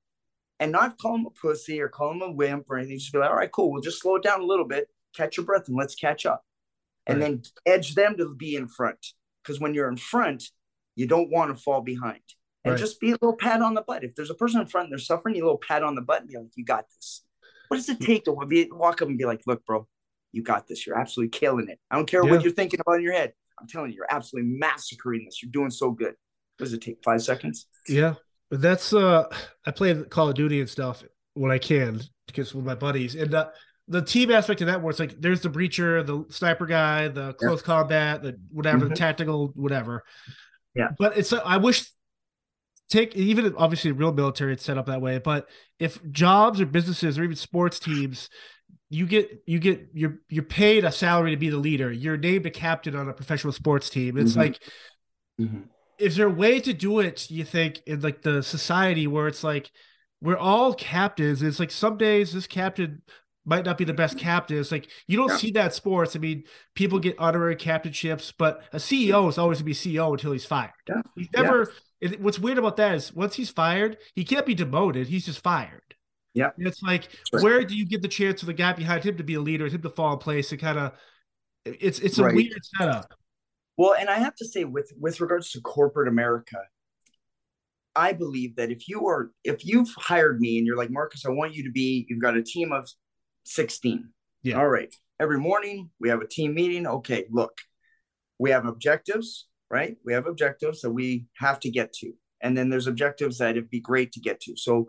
[0.61, 2.99] And not call them a pussy or call them a wimp or anything.
[2.99, 3.73] Just be like, all right, cool.
[3.73, 6.43] We'll just slow it down a little bit, catch your breath, and let's catch up.
[7.07, 7.43] And right.
[7.43, 9.05] then edge them to be in front.
[9.43, 10.45] Because when you're in front,
[10.95, 12.23] you don't want to fall behind
[12.65, 12.81] and right.
[12.81, 14.05] just be a little pat on the butt.
[14.05, 16.01] If there's a person in front and they're suffering, you a little pat on the
[16.01, 17.23] butt and be like, "You got this."
[17.69, 19.87] What does it take to be, walk up and be like, "Look, bro,
[20.33, 20.87] you got this.
[20.87, 21.79] You're absolutely killing it.
[21.91, 22.31] I don't care yeah.
[22.31, 23.33] what you're thinking about in your head.
[23.61, 25.43] I'm telling you, you're absolutely massacring this.
[25.43, 26.15] You're doing so good."
[26.57, 27.03] What does it take?
[27.05, 27.67] Five seconds?
[27.89, 28.15] Yeah,
[28.51, 29.25] but that's uh,
[29.67, 31.03] I play Call of Duty and stuff
[31.35, 33.35] when I can because with my buddies and.
[33.35, 33.49] uh
[33.87, 37.35] the team aspect of that where it's like there's the breacher, the sniper guy, the
[37.35, 37.67] close yeah.
[37.67, 38.89] combat, the whatever, mm-hmm.
[38.89, 40.05] the tactical, whatever.
[40.75, 40.89] Yeah.
[40.99, 41.87] But it's I wish
[42.89, 47.19] take even obviously real military it's set up that way but if jobs or businesses
[47.19, 48.29] or even sports teams
[48.91, 52.47] you get you get you're you're paid a salary to be the leader you're named
[52.47, 54.41] a captain on a professional sports team it's mm-hmm.
[54.41, 54.59] like
[55.41, 55.63] mm-hmm.
[55.99, 59.43] is there a way to do it you think in like the society where it's
[59.43, 59.71] like
[60.21, 63.03] we're all captains it's like some days this captain
[63.47, 64.59] might not be the best captain.
[64.59, 65.37] It's like you don't yeah.
[65.37, 66.17] see that sports.
[66.17, 66.45] I mean,
[66.75, 70.73] people get honorary captainships, but a CEO is always to be CEO until he's fired.
[70.89, 71.03] Yeah.
[71.15, 71.73] He's never
[72.05, 75.07] it, what's weird about that is once he's fired, he can't be demoted.
[75.07, 75.95] He's just fired.
[76.35, 76.51] Yeah.
[76.59, 77.43] It's like, right.
[77.43, 79.67] where do you get the chance for the guy behind him to be a leader,
[79.67, 80.93] him to fall in place and kind of
[81.65, 82.35] it's it's a right.
[82.35, 83.15] weird setup.
[83.79, 86.59] Well, and I have to say, with with regards to corporate America,
[87.97, 91.31] I believe that if you are if you've hired me and you're like, Marcus, I
[91.31, 92.87] want you to be, you've got a team of
[93.45, 94.11] 16.
[94.43, 94.59] Yeah.
[94.59, 94.95] All right.
[95.19, 96.87] Every morning we have a team meeting.
[96.87, 97.57] Okay, look,
[98.39, 99.97] we have objectives right?
[100.05, 102.13] We have objectives that we have to get to.
[102.41, 104.57] And then there's objectives that it'd be great to get to.
[104.57, 104.87] So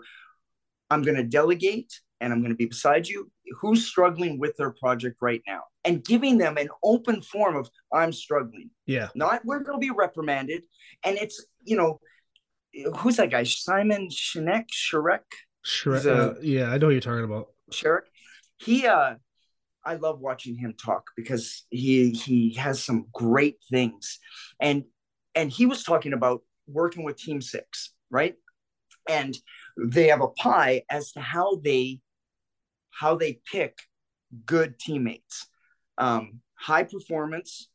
[0.89, 3.31] I'm going to delegate and I'm going to be beside you.
[3.61, 5.61] Who's struggling with their project right now?
[5.83, 8.71] And giving them an open form of, I'm struggling.
[8.85, 9.09] Yeah.
[9.15, 10.63] Not we're going to be reprimanded.
[11.03, 11.99] And it's, you know,
[12.97, 13.43] who's that guy?
[13.43, 15.21] Simon Sinek, Shrek?
[15.65, 16.05] Shrek.
[16.05, 17.47] Uh, yeah, I know what you're talking about.
[17.71, 18.01] Shrek.
[18.57, 19.15] He, uh,
[19.85, 24.19] I love watching him talk because he he has some great things,
[24.59, 24.83] and
[25.35, 28.35] and he was talking about working with Team Six, right?
[29.07, 29.37] And
[29.77, 31.99] they have a pie as to how they
[32.89, 33.77] how they pick
[34.45, 35.47] good teammates,
[35.97, 37.69] um, high performance,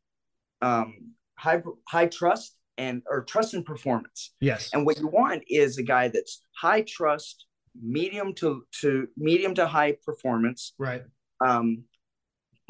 [0.63, 4.35] um, high high trust, and or trust and performance.
[4.41, 4.71] Yes.
[4.73, 7.47] And what you want is a guy that's high trust,
[7.81, 10.73] medium to to medium to high performance.
[10.79, 11.03] Right.
[11.45, 11.85] Um,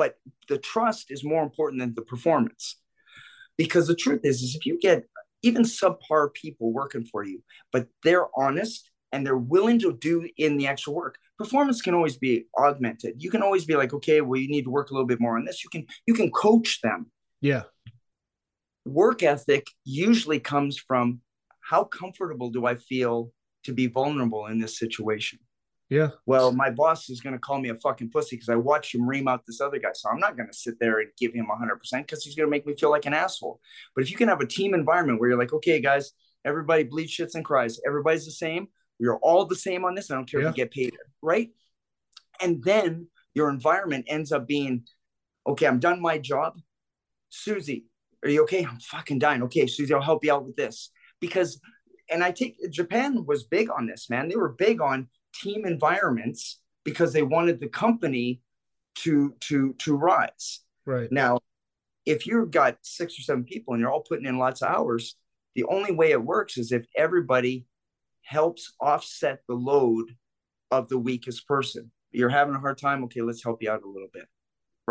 [0.01, 0.15] but
[0.49, 2.81] the trust is more important than the performance.
[3.59, 5.05] Because the truth is, is if you get
[5.43, 10.57] even subpar people working for you, but they're honest and they're willing to do in
[10.57, 13.17] the actual work, performance can always be augmented.
[13.19, 15.37] You can always be like, okay, well, you need to work a little bit more
[15.37, 15.63] on this.
[15.63, 17.11] You can you can coach them.
[17.43, 17.65] Yeah.
[18.87, 21.21] Work ethic usually comes from
[21.61, 23.33] how comfortable do I feel
[23.65, 25.41] to be vulnerable in this situation?
[25.91, 26.11] Yeah.
[26.25, 29.09] Well, my boss is going to call me a fucking pussy because I watched him
[29.09, 29.91] ream out this other guy.
[29.93, 32.51] So I'm not going to sit there and give him 100% because he's going to
[32.51, 33.61] make me feel like an asshole.
[33.95, 36.13] But if you can have a team environment where you're like, okay, guys,
[36.45, 38.69] everybody bleeds, shits, and cries, everybody's the same.
[39.01, 40.11] We're all the same on this.
[40.11, 40.51] I don't care Yeah.
[40.51, 41.51] if you get paid, right?
[42.41, 44.85] And then your environment ends up being,
[45.47, 46.55] okay, I'm done my job.
[47.31, 47.87] Susie,
[48.25, 48.65] are you okay?
[48.65, 49.43] I'm fucking dying.
[49.45, 50.91] Okay, Susie, I'll help you out with this.
[51.21, 51.61] Because,
[52.09, 54.29] and I take Japan was big on this, man.
[54.29, 58.41] They were big on team environments because they wanted the company
[58.97, 60.61] to to to rise.
[60.87, 61.11] Right.
[61.11, 61.41] Now,
[62.07, 65.17] if you've got six or seven people and you're all putting in lots of hours,
[65.55, 67.67] the only way it works is if everybody
[68.23, 70.17] helps offset the load
[70.71, 71.91] of the weakest person.
[72.13, 73.05] You're having a hard time.
[73.05, 74.27] Okay, let's help you out a little bit.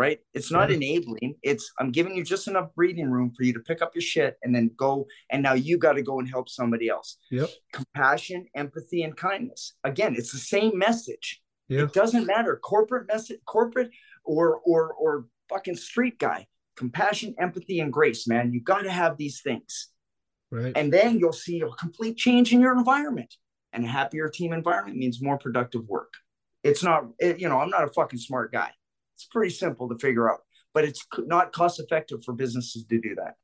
[0.00, 0.18] Right?
[0.32, 1.34] It's not enabling.
[1.42, 4.36] It's I'm giving you just enough breathing room for you to pick up your shit
[4.42, 5.06] and then go.
[5.30, 7.18] And now you got to go and help somebody else.
[7.30, 7.50] Yep.
[7.74, 9.74] Compassion, empathy, and kindness.
[9.84, 11.42] Again, it's the same message.
[11.68, 11.82] Yeah.
[11.82, 13.90] It doesn't matter corporate message, corporate
[14.24, 16.46] or or or fucking street guy.
[16.76, 18.54] Compassion, empathy, and grace, man.
[18.54, 19.88] You got to have these things,
[20.50, 20.72] Right.
[20.74, 23.34] and then you'll see a complete change in your environment.
[23.74, 26.12] And a happier team environment means more productive work.
[26.64, 28.70] It's not, it, you know, I'm not a fucking smart guy.
[29.20, 30.38] It's pretty simple to figure out,
[30.72, 33.34] but it's not cost effective for businesses to do that.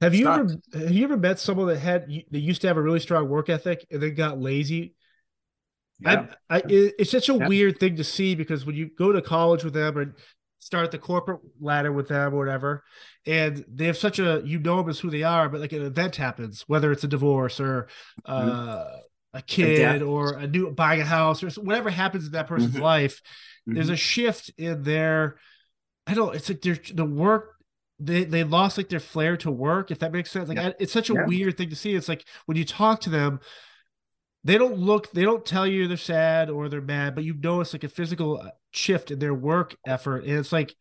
[0.00, 2.68] Have It's you not- ever have you ever met someone that had that used to
[2.68, 4.94] have a really strong work ethic and then got lazy?
[5.98, 6.26] Yeah.
[6.48, 7.48] I, I it's such a Yeah.
[7.48, 10.14] weird thing to see because when you go to college with them or
[10.60, 12.84] start the corporate ladder with them or whatever,
[13.26, 15.82] and they have such a you know them as who they are, but like an
[15.82, 17.88] event happens, whether it's a divorce or
[18.26, 18.84] uh,
[19.34, 20.02] a kid death.
[20.02, 22.80] or a new buying a house or whatever happens in that person's Mhm.
[22.80, 23.20] life,
[23.66, 23.92] there's Mhm.
[23.92, 25.36] a shift in their
[26.06, 27.56] I don't it's like their the work
[27.98, 30.68] they they lost like their flair to work if that makes sense like Yeah.
[30.68, 31.26] I, it's such a Yeah.
[31.26, 33.40] weird thing to see it's like when you talk to them
[34.42, 37.74] they don't look they don't tell you they're sad or they're mad but you notice
[37.74, 40.74] like a physical uh, shift in their work effort and it's like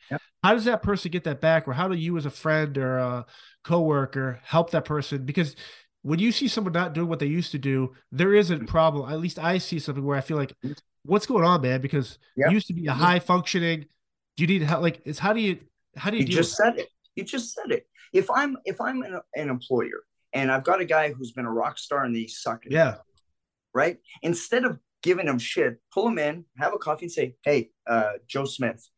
[0.43, 2.97] how does that person get that back or how do you as a friend or
[2.97, 3.25] a
[3.63, 5.55] coworker help that person because
[6.03, 8.67] when you see someone not doing what they used to do there is a Mm.
[8.67, 10.53] problem at least i see something where i feel like
[11.09, 11.81] what's going on man?
[11.81, 13.85] Because you used to be a high functioning
[14.39, 14.81] do you need help?
[14.81, 15.59] Like it's how do you
[15.97, 16.87] how do you, you just said it.
[17.15, 17.85] You just said it.
[18.13, 21.51] If i'm if i'm an, an employer and i've got a guy who's been a
[21.51, 22.95] rock star and they suck at yeah.
[23.73, 23.97] right?
[24.23, 28.13] Instead of giving him shit pull him in have a coffee and say hey uh,
[28.27, 28.89] joe smith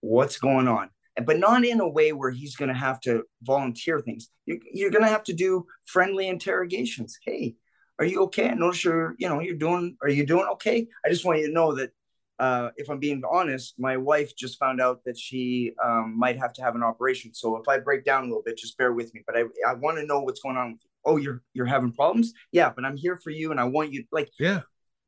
[0.00, 0.90] what's going on?
[1.24, 4.28] But not in a way where he's going to have to volunteer things.
[4.46, 7.18] You're, you're going to have to do friendly interrogations.
[7.24, 7.56] Hey
[7.98, 11.08] are you okay i notice you're you know you're doing are you doing okay i
[11.08, 11.90] just want you to know that
[12.38, 16.52] uh, if I'm being honest, my wife just found out that she um, might have
[16.52, 17.34] to have an operation.
[17.34, 19.22] So if I break down a little bit, just bear with me.
[19.26, 20.90] But I, I want to know what's going on with you.
[21.04, 22.32] Oh, you're you're having problems?
[22.52, 24.60] Yeah, but I'm here for you, and I want you like yeah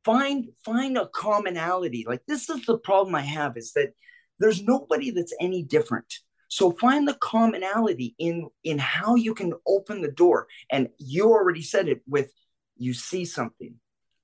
[0.03, 2.05] find find a commonality.
[2.07, 3.93] Like this is the problem I have is that
[4.39, 6.13] there's nobody that's any different.
[6.47, 10.47] So find the commonality in in how you can open the door.
[10.71, 12.31] And you already said it with
[12.81, 13.75] you see something.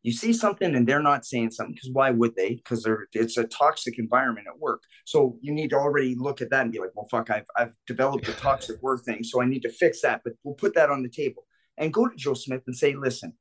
[0.02, 2.56] You see something and they're not saying something because why would they?
[2.56, 4.82] Because they're it's a toxic environment at work.
[5.06, 7.76] So you need to already look at that and be like, well, fuck, I've I've
[7.86, 10.22] developed a toxic work thing, so I need to fix that.
[10.24, 11.46] But we'll put that on the table
[11.78, 13.34] and go to Joe Smith and say, listen,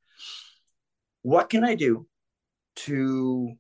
[1.23, 2.07] what can I do
[2.77, 3.55] to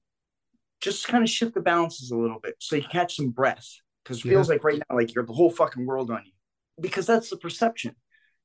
[0.81, 3.67] just kind of shift the balances a little bit so you catch some breath?
[4.05, 6.33] Because it feels like right now, like you're the whole fucking world on you.
[6.81, 7.95] Because that's the perception.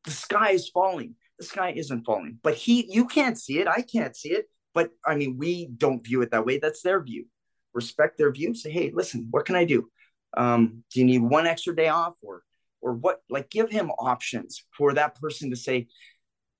[0.05, 1.15] The sky is falling.
[1.41, 2.37] The sky isn't falling.
[2.43, 3.67] But he you can't see it.
[3.67, 4.45] I can't see it.
[4.75, 6.59] But I mean, we don't view it that way.
[6.59, 7.25] That's their view.
[7.73, 8.53] Respect their view.
[8.53, 9.89] Say, hey, listen, what can I do?
[10.37, 12.43] Um, do you need one extra day off or
[12.79, 13.21] or what?
[13.27, 15.87] Like give him options for that person to say,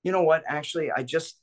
[0.02, 1.40] you know what, actually, I just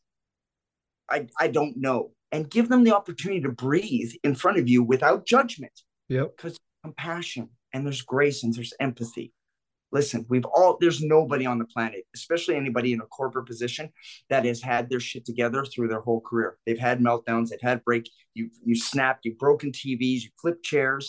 [1.09, 2.11] I I don't know.
[2.33, 5.73] And give them the opportunity to breathe in front of you without judgment
[6.09, 9.33] yep because compassion and there's grace and there's empathy.
[9.93, 13.91] Listen, we've all, there's nobody on the planet, especially anybody in a corporate position
[14.29, 16.59] that has had their shit together through their whole career.
[16.67, 21.09] They've had meltdowns, they've had break, you, you snapped, you've broken TVs, you flipped chairs.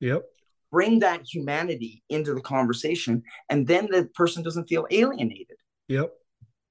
[0.00, 0.24] Yep.
[0.72, 5.56] Bring that humanity into the conversation, and then the person doesn't feel alienated.
[5.88, 6.12] Yep.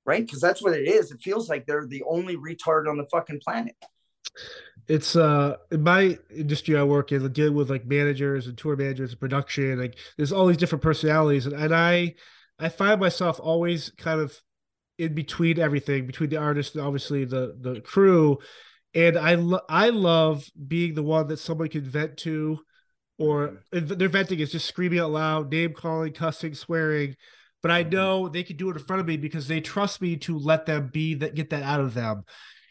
[0.06, 0.24] Right?
[0.24, 1.12] Because that's what it is.
[1.12, 3.76] It feels like they're the only retard on the fucking planet
[4.88, 9.12] it's uh in my industry I work in, dealing with like managers and tour managers
[9.12, 12.16] and production, like there's all these different personalities, and, and I
[12.60, 14.40] I find myself always kind of
[14.98, 18.38] in between everything, between the artist and obviously the the crew,
[18.94, 22.60] and I lo- I love being the one that someone can vent to,
[23.18, 27.16] or their venting is just screaming out loud, name calling, cussing, swearing.
[27.62, 30.18] But I know they can do it in front of me because they trust me
[30.18, 32.24] to let them be that get that out of them.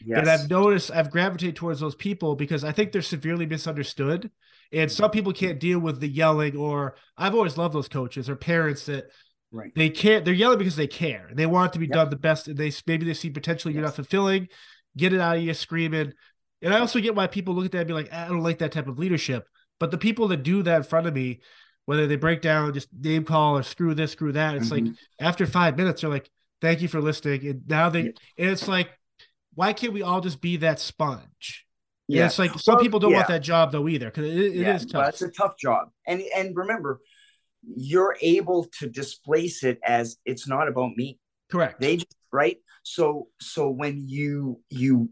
[0.04, 0.18] Yes.
[0.18, 4.30] And I've noticed I've gravitated towards those people because I think they're severely misunderstood.
[4.72, 8.34] And some people can't deal with the yelling, or I've always loved those coaches or
[8.34, 9.04] parents that
[9.52, 9.70] right.
[9.76, 11.30] they can't, they're yelling because they care.
[11.32, 11.94] They want it to be yep.
[11.94, 12.48] done the best.
[12.48, 13.78] And they maybe they see potentially yes.
[13.78, 14.48] you're not fulfilling,
[14.96, 16.12] get it out of you screaming.
[16.60, 18.58] And I also get why people look at that and be like, I don't like
[18.58, 19.46] that type of leadership.
[19.78, 21.40] But the people that do that in front of me,
[21.84, 24.86] whether they break down, just name call or screw this, screw that, it's mm-hmm.
[24.86, 26.30] like after five minutes, they're like,
[26.60, 27.46] thank you for listening.
[27.46, 28.88] And now they, and it's like,
[29.54, 31.66] why can't we all just be that sponge?
[32.06, 33.18] Yeah, it's like some people don't yeah.
[33.18, 35.08] want that job though either because it, it yeah, is tough.
[35.08, 37.00] It's a tough job, and and remember,
[37.62, 41.18] you're able to displace it as it's not about me.
[41.50, 41.80] Correct.
[41.80, 42.58] They just right.
[42.82, 45.08] So so when you you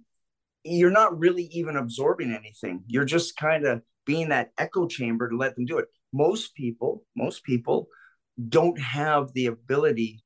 [0.65, 2.85] you're not really even absorbing anything.
[2.87, 5.87] You're just kind of being that echo chamber to let them do it.
[6.13, 7.89] Most people, most people
[8.49, 10.23] don't have the ability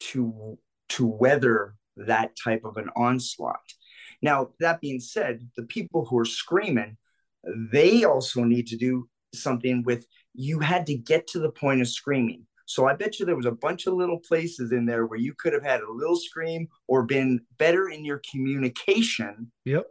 [0.00, 0.58] to
[0.90, 1.74] to weather
[2.06, 3.60] that type of an onslaught.
[4.22, 6.96] Now, that being said, the people who are screaming,
[7.72, 11.88] they also need to do something with you had to get to the point of
[11.88, 12.46] screaming.
[12.66, 15.34] So I bet you there was a bunch of little places in there where you
[15.34, 19.50] could have had a little scream or been better in your communication.
[19.64, 19.86] Yep.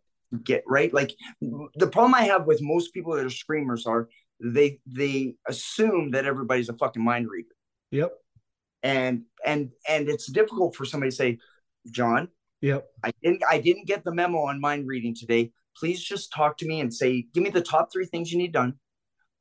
[0.45, 0.93] Get right.
[0.93, 4.08] Like the problem I have with most people that are screamers are
[4.41, 7.50] they they assume that everybody's a fucking mind reader.
[7.91, 8.13] Yep.
[8.84, 11.39] And and and it's difficult for somebody to say,
[11.92, 12.30] John.
[12.62, 12.88] Yep.
[13.04, 15.52] I didn't I didn't get the memo on mind reading today.
[15.78, 18.52] Please just talk to me and say, give me the top three things you need
[18.52, 18.76] done.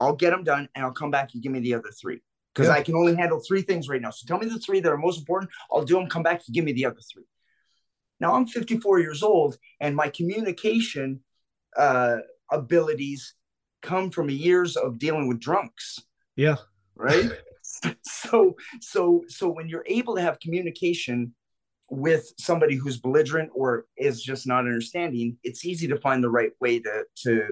[0.00, 2.20] I'll get them done and I'll come back and give me the other three.
[2.54, 2.78] Because yep.
[2.78, 4.10] I can only handle three things right now.
[4.10, 5.50] So tell me the three that are most important.
[5.72, 7.24] I'll do them, come back, and give me the other three.
[8.20, 11.20] Now I'm 54 years old and my communication
[11.76, 12.18] uh,
[12.50, 13.34] abilities
[13.82, 16.00] come from years of dealing with drunks.
[16.36, 16.56] Yeah.
[16.96, 17.30] Right.
[18.02, 21.34] so so so when you're able to have communication
[21.90, 26.52] with somebody who's belligerent or is just not understanding, it's easy to find the right
[26.60, 27.48] way to to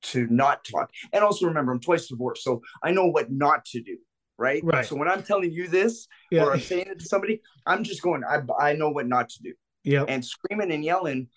[0.00, 0.90] to not talk.
[1.12, 3.98] And also remember, I'm twice divorced, so I know what not to do.
[4.38, 4.62] Right.
[4.62, 4.86] Right.
[4.86, 6.44] So when I'm telling you this yeah.
[6.44, 8.22] or I'm saying it to somebody, I'm just going.
[8.24, 9.52] I I know what not to do.
[9.82, 10.04] Yeah.
[10.06, 11.28] And screaming and yelling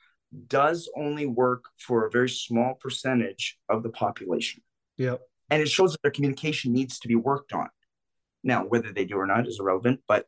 [0.48, 4.62] does only work for a very small percentage of the population.
[4.98, 5.16] Yeah.
[5.50, 7.70] And it shows that their communication needs to be worked on.
[8.44, 10.26] Now, whether they do or not is irrelevant, but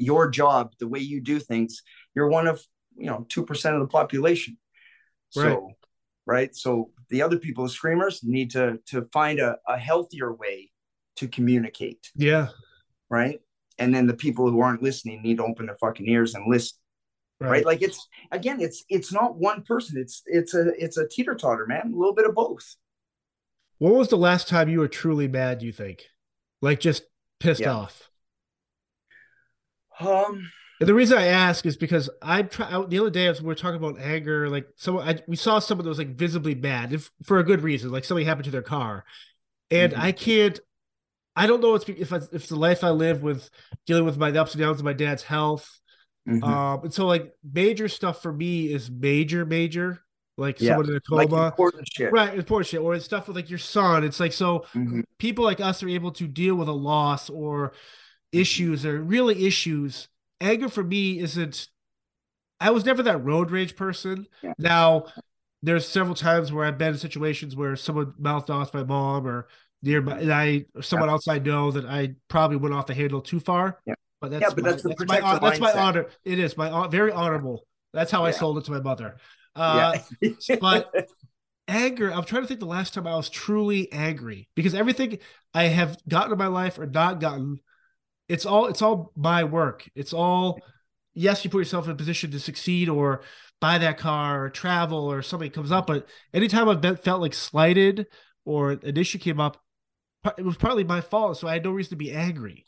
[0.00, 1.82] your job, the way you do things,
[2.14, 2.60] you're one of
[2.96, 4.58] you know two percent of the population.
[5.36, 5.52] Right.
[5.52, 5.70] So
[6.26, 6.56] right.
[6.56, 10.70] So the other people, the screamers, need to to find a, a healthier way
[11.16, 12.10] to communicate.
[12.14, 12.48] Yeah.
[13.08, 13.40] Right.
[13.78, 16.78] And then the people who aren't listening need to open their fucking ears and listen.
[17.40, 17.50] Right.
[17.50, 17.66] right.
[17.66, 19.98] Like it's again, it's it's not one person.
[19.98, 21.92] It's it's a it's a teeter totter, man.
[21.92, 22.76] A little bit of both.
[23.78, 25.60] When was the last time you were truly mad?
[25.60, 26.04] Do you think,
[26.60, 27.02] like just
[27.38, 27.72] pissed yeah.
[27.72, 28.09] off?
[30.00, 32.88] Um, the reason I ask is because I'm trying.
[32.88, 35.90] The other day, we were talking about anger, like someone, I, we saw someone that
[35.90, 39.04] was like visibly mad if, for a good reason, like something happened to their car,
[39.70, 40.00] and mm-hmm.
[40.00, 40.58] I can't.
[41.36, 43.50] I don't know if if I, if the life I live with
[43.86, 45.80] dealing with my ups and downs of my dad's health,
[46.26, 46.42] mm-hmm.
[46.42, 50.02] um, and so like major stuff for me is major, major,
[50.38, 50.70] like yeah.
[50.70, 52.34] someone in a coma, like important shit, right?
[52.34, 54.02] Important shit, or it's stuff with like your son.
[54.02, 55.02] It's like so mm-hmm.
[55.18, 57.72] people like us are able to deal with a loss or
[58.32, 60.08] issues or really issues.
[60.40, 61.68] Anger for me isn't.
[62.60, 64.26] I was never that road rage person.
[64.42, 64.52] Yeah.
[64.58, 65.06] Now,
[65.62, 69.48] there's several times where I've been in situations where someone mouthed off my mom or
[69.82, 71.14] nearby, and I someone yeah.
[71.14, 73.78] else I know that I probably went off the handle too far.
[73.86, 76.06] Yeah, but that's yeah, but my, that's, that's my that's my honor.
[76.24, 77.66] It is my very honorable.
[77.92, 78.28] That's how yeah.
[78.28, 79.16] I sold it to my mother.
[79.56, 80.56] Uh, yeah.
[80.60, 80.92] but
[81.68, 85.18] anger, I'm trying to think the last time I was truly angry because everything
[85.52, 87.60] I have gotten in my life or not gotten
[88.30, 89.88] it's all it's all my work.
[89.94, 90.60] It's all
[91.14, 93.22] yes, you put yourself in a position to succeed or
[93.60, 95.86] buy that car or travel or something comes up.
[95.86, 98.06] But anytime I've been, felt like slighted
[98.44, 99.60] or an issue came up,
[100.38, 102.66] it was partly my fault, so I had no reason to be angry.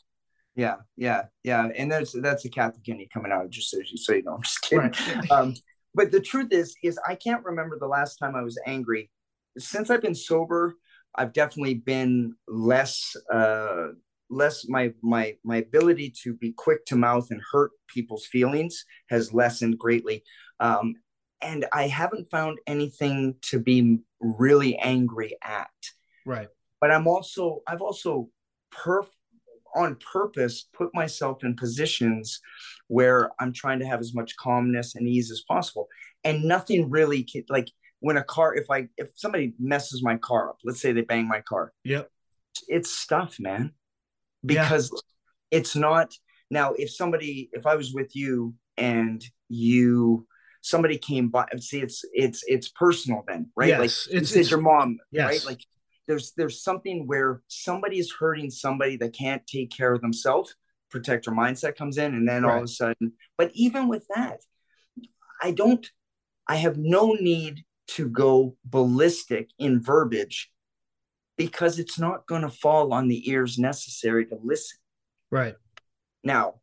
[0.55, 3.49] Yeah, yeah, yeah, and that's that's a Catholic in you coming out.
[3.49, 4.91] Just so you, so you know, I'm just kidding.
[4.91, 5.31] Right.
[5.31, 5.55] um,
[5.95, 9.09] but the truth is, is I can't remember the last time I was angry.
[9.57, 10.75] Since I've been sober,
[11.15, 13.89] I've definitely been less, uh,
[14.29, 14.67] less.
[14.67, 19.77] My my my ability to be quick to mouth and hurt people's feelings has lessened
[19.77, 20.23] greatly.
[20.59, 20.95] Um,
[21.41, 25.69] and I haven't found anything to be really angry at.
[26.25, 26.47] Right.
[26.79, 28.29] But I'm also I've also
[28.73, 29.07] perf
[29.75, 32.39] on purpose put myself in positions
[32.87, 35.87] where I'm trying to have as much calmness and ease as possible.
[36.23, 37.69] And nothing really can, like
[37.99, 41.27] when a car, if I if somebody messes my car up, let's say they bang
[41.27, 41.73] my car.
[41.83, 42.09] Yep.
[42.67, 43.73] It's stuff, man.
[44.45, 45.57] Because yeah.
[45.59, 46.13] it's not
[46.49, 50.27] now if somebody if I was with you and you
[50.61, 54.61] somebody came by see it's it's it's personal then right yes, like it's, it's your
[54.61, 55.27] mom yes.
[55.27, 55.59] right like
[56.07, 60.55] there's there's something where somebody is hurting somebody that can't take care of themselves
[60.89, 62.51] protector mindset comes in and then right.
[62.51, 64.39] all of a sudden but even with that
[65.41, 65.91] i don't
[66.47, 70.49] i have no need to go ballistic in verbiage
[71.37, 74.77] because it's not going to fall on the ears necessary to listen
[75.31, 75.55] right
[76.23, 76.55] now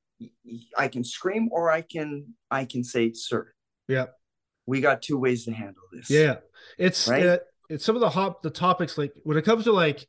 [0.77, 3.53] i can scream or i can i can say sir
[3.91, 4.07] yeah.
[4.67, 6.09] We got two ways to handle this.
[6.09, 6.37] Yeah.
[6.79, 7.27] It's right?
[7.27, 10.07] Uh, it's some of the hop the topics like when it comes to like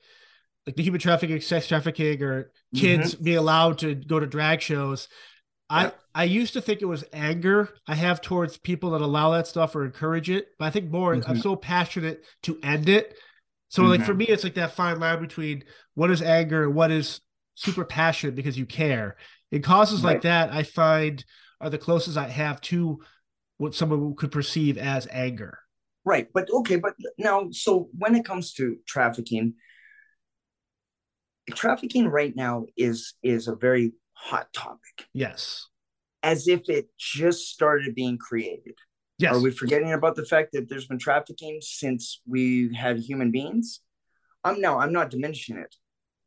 [0.68, 3.24] like the human trafficking, sex trafficking, or kids mm-hmm.
[3.24, 5.08] being allowed to go to drag shows.
[5.70, 5.92] I yeah.
[6.14, 9.76] I used to think it was anger I have towards people that allow that stuff
[9.76, 11.30] or encourage it, but I think more mm-hmm.
[11.30, 13.16] I'm so passionate to end it.
[13.72, 13.92] So mm-hmm.
[13.92, 14.18] like for mm-hmm.
[14.20, 15.64] me, it's like that fine line between
[15.94, 17.22] what is anger and what is
[17.56, 19.16] super passionate because you care.
[19.50, 20.14] In causes right.
[20.14, 21.24] like that, I find
[21.62, 23.00] are the closest I have to
[23.58, 25.58] what someone could perceive as anger.
[26.04, 26.28] Right.
[26.34, 29.54] But okay, but now, so when it comes to trafficking,
[31.52, 35.08] trafficking right now is is a very hot topic.
[35.14, 35.68] Yes.
[36.24, 38.76] As if it just started being created.
[39.22, 39.36] Yes.
[39.36, 43.82] Are we forgetting about the fact that there's been trafficking since we had human beings?
[44.44, 45.76] I'm no, I'm not diminishing it.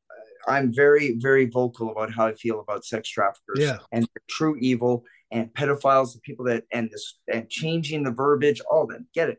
[0.09, 3.79] Uh, I'm very, very vocal about how I feel about sex traffickers yeah.
[3.91, 8.87] and true evil and pedophiles, the people that and this and changing the verbiage, all
[8.87, 9.39] that get it.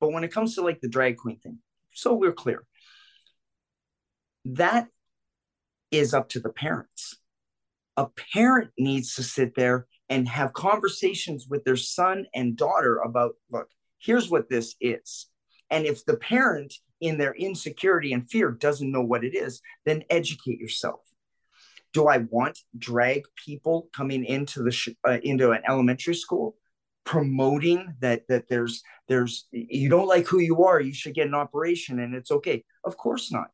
[0.00, 1.58] But when it comes to like the drag queen thing,
[1.92, 2.64] so we're clear.
[4.46, 4.88] That
[5.90, 7.18] is up to the parents.
[7.98, 13.34] A parent needs to sit there and have conversations with their son and daughter about
[13.50, 15.26] look, here's what this is.
[15.70, 20.04] And if the parent in their insecurity and fear doesn't know what it is, then
[20.08, 21.00] educate yourself.
[21.92, 26.56] Do I want drag people coming into the sh- uh, into an elementary school
[27.04, 31.34] promoting that that there's there's you don't like who you are you should get an
[31.34, 32.64] operation and it's okay?
[32.84, 33.50] Of course not.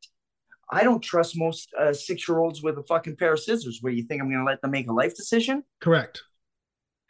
[0.71, 3.93] I don't trust most uh, six year olds with a fucking pair of scissors where
[3.93, 5.63] you think i'm going to let them make a life decision.
[5.81, 6.23] Correct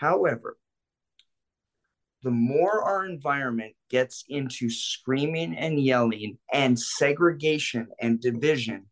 [0.02, 0.56] however
[2.22, 8.86] the more our environment gets into screaming and yelling and segregation and division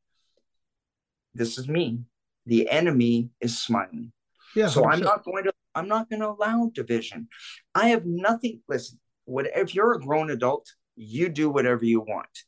[1.34, 2.00] this is me
[2.46, 4.12] the enemy is smiling.
[4.54, 4.68] Yeah.
[4.68, 5.04] So I'm sure.
[5.04, 7.28] not going to I'm not going to allow division.
[7.74, 8.60] I have nothing.
[8.68, 12.44] Listen, what if you're a grown adult, you do whatever you want.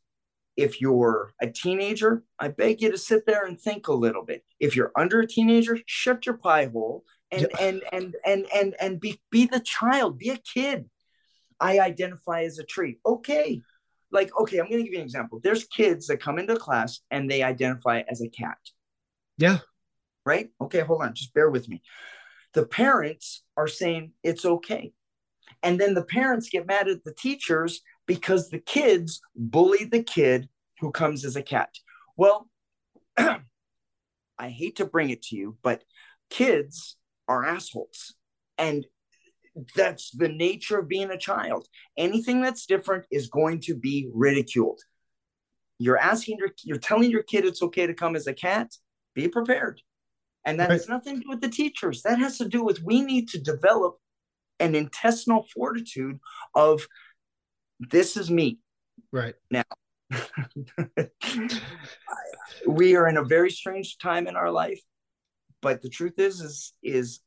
[0.56, 4.44] If you're a teenager, I beg you to sit there and think a little bit.
[4.60, 7.66] If you're under a teenager, shut your pie hole and yeah.
[7.66, 10.88] and and and and and be be the child, be a kid.
[11.58, 12.98] I identify as a tree.
[13.04, 13.62] Okay.
[14.10, 15.40] Like, okay, I'm gonna give you an example.
[15.42, 18.58] There's kids that come into class and they identify as a cat.
[19.38, 19.58] Yeah
[20.24, 20.50] right?
[20.60, 21.82] Okay, hold on, just bear with me.
[22.54, 24.92] The parents are saying it's okay.
[25.62, 30.48] And then the parents get mad at the teachers because the kids bully the kid
[30.80, 31.70] who comes as a cat.
[32.16, 32.48] Well,
[33.18, 35.82] I hate to bring it to you, but
[36.30, 36.96] kids
[37.32, 38.14] are assholes.
[38.58, 38.86] And
[39.74, 41.66] that's the nature of being a child.
[41.96, 44.80] Anything that's different is going to be ridiculed.
[45.78, 48.70] You're asking your, you're telling your kid it's okay to come as a cat.
[49.14, 49.80] Be prepared.
[50.44, 50.74] And that right.
[50.74, 52.02] has nothing to do with the teachers.
[52.02, 53.96] That has to do with we need to develop
[54.58, 56.18] an intestinal fortitude
[56.54, 56.86] of
[57.78, 58.58] this is me.
[59.10, 59.34] Right.
[59.50, 59.64] Now,
[62.66, 64.80] we are in a very strange time in our life,
[65.62, 67.20] but the truth is, is, is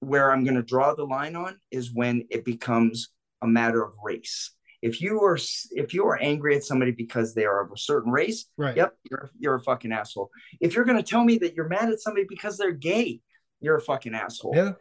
[0.00, 3.08] where I'm going to draw the line on is when it becomes
[3.42, 4.52] a matter of race
[4.82, 5.38] if you are
[5.72, 8.76] if you are angry at somebody because they are of a certain race, right?
[8.76, 10.30] Yep, you're you're a fucking asshole.
[10.60, 13.20] If you're gonna tell me that you're mad at somebody because they're gay,
[13.60, 14.54] you're a fucking asshole.
[14.54, 14.72] Yeah.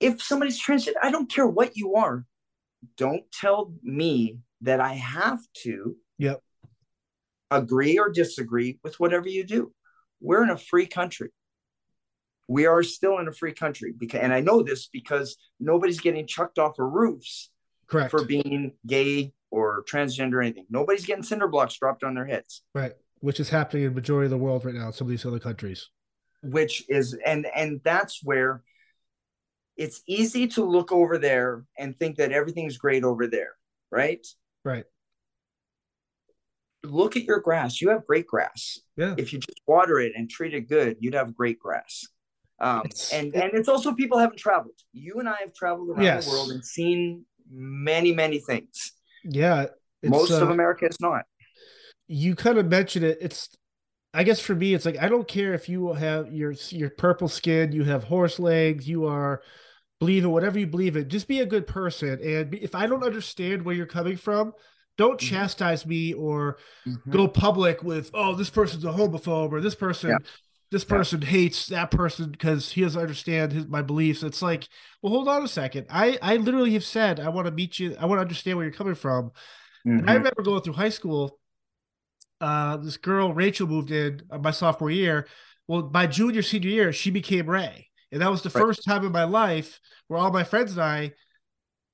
[0.00, 2.24] If somebody's transgender, I don't care what you are.
[2.96, 5.96] Don't tell me that I have to.
[6.18, 6.42] Yep.
[7.52, 9.72] agree or disagree with whatever you do.
[10.20, 11.30] We're in a free country.
[12.48, 16.26] We are still in a free country because, and I know this because nobody's getting
[16.26, 17.50] chucked off of roofs
[17.86, 18.10] Correct.
[18.10, 20.66] for being gay or transgender or anything.
[20.70, 22.62] Nobody's getting cinder blocks dropped on their heads.
[22.74, 22.92] Right.
[23.20, 25.26] Which is happening in the majority of the world right now in some of these
[25.26, 25.88] other countries.
[26.42, 28.62] Which is and and that's where
[29.76, 33.52] it's easy to look over there and think that everything's great over there,
[33.90, 34.24] right?
[34.64, 34.84] Right.
[36.84, 37.80] Look at your grass.
[37.80, 38.78] You have great grass.
[38.96, 39.14] Yeah.
[39.18, 42.06] If you just water it and treat it good, you'd have great grass.
[42.60, 44.78] Um, It's- and and it's also people haven't traveled.
[44.92, 46.24] You and I have traveled around Yes.
[46.26, 48.92] the world and seen many many things.
[49.24, 49.66] Yeah.
[50.02, 51.24] Most of uh, America is not.
[52.06, 53.18] you kind of mentioned it.
[53.20, 53.48] It's,
[54.14, 57.28] I guess for me, it's like I don't care if you have your your purple
[57.28, 59.42] skin, you have horse legs, you are
[60.00, 61.08] believe in whatever you believe in.
[61.08, 64.52] Just be a good person, and if I don't understand where you're coming from,
[64.98, 65.28] don't Mhm.
[65.28, 67.10] chastise me or Mhm.
[67.10, 70.10] go public with, oh, this person's a homophobe or this person.
[70.10, 70.18] Yeah.
[70.70, 70.96] This Yeah.
[70.98, 74.22] person hates that person because he doesn't understand his, my beliefs.
[74.22, 74.68] It's like,
[75.00, 75.86] well, hold on a second.
[75.88, 77.96] I I literally have said I want to meet you.
[77.98, 79.30] I want to understand where you're coming from.
[79.86, 81.38] And I remember going through high school.
[82.40, 85.26] Uh, this girl Rachel moved in uh, my sophomore year.
[85.66, 88.62] Well, by junior senior year, she became Ray, and that was the Right.
[88.64, 91.12] first time in my life where all my friends and I,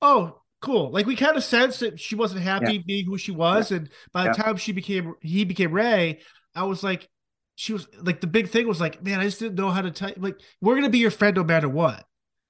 [0.01, 0.91] oh, cool.
[0.91, 4.23] Like we kind of sensed that she wasn't happy being who she was, and by
[4.23, 4.43] the Yeah.
[4.43, 6.19] time she became he became Ray,
[6.53, 7.07] I was like,
[7.55, 9.91] she was like the big thing was like, man, I just didn't know how to
[9.91, 10.11] tell.
[10.17, 12.03] Like we're gonna be your friend no matter what.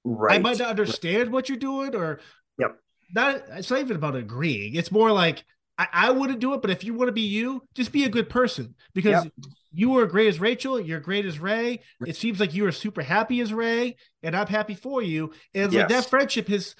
[0.04, 0.36] right.
[0.36, 2.20] I might not understand what you're doing, or
[2.58, 2.80] Yep.
[3.14, 3.42] not.
[3.58, 4.76] It's not even about agreeing.
[4.76, 5.44] It's more like
[5.78, 8.10] I, I wouldn't do it, but if you want to be you, just be a
[8.10, 9.34] good person because Yep.
[9.74, 10.80] you were great as Rachel.
[10.80, 11.82] You're great as Ray.
[12.08, 15.34] It seems like you are super happy as Ray, and I'm happy for you.
[15.54, 16.76] And like that friendship is.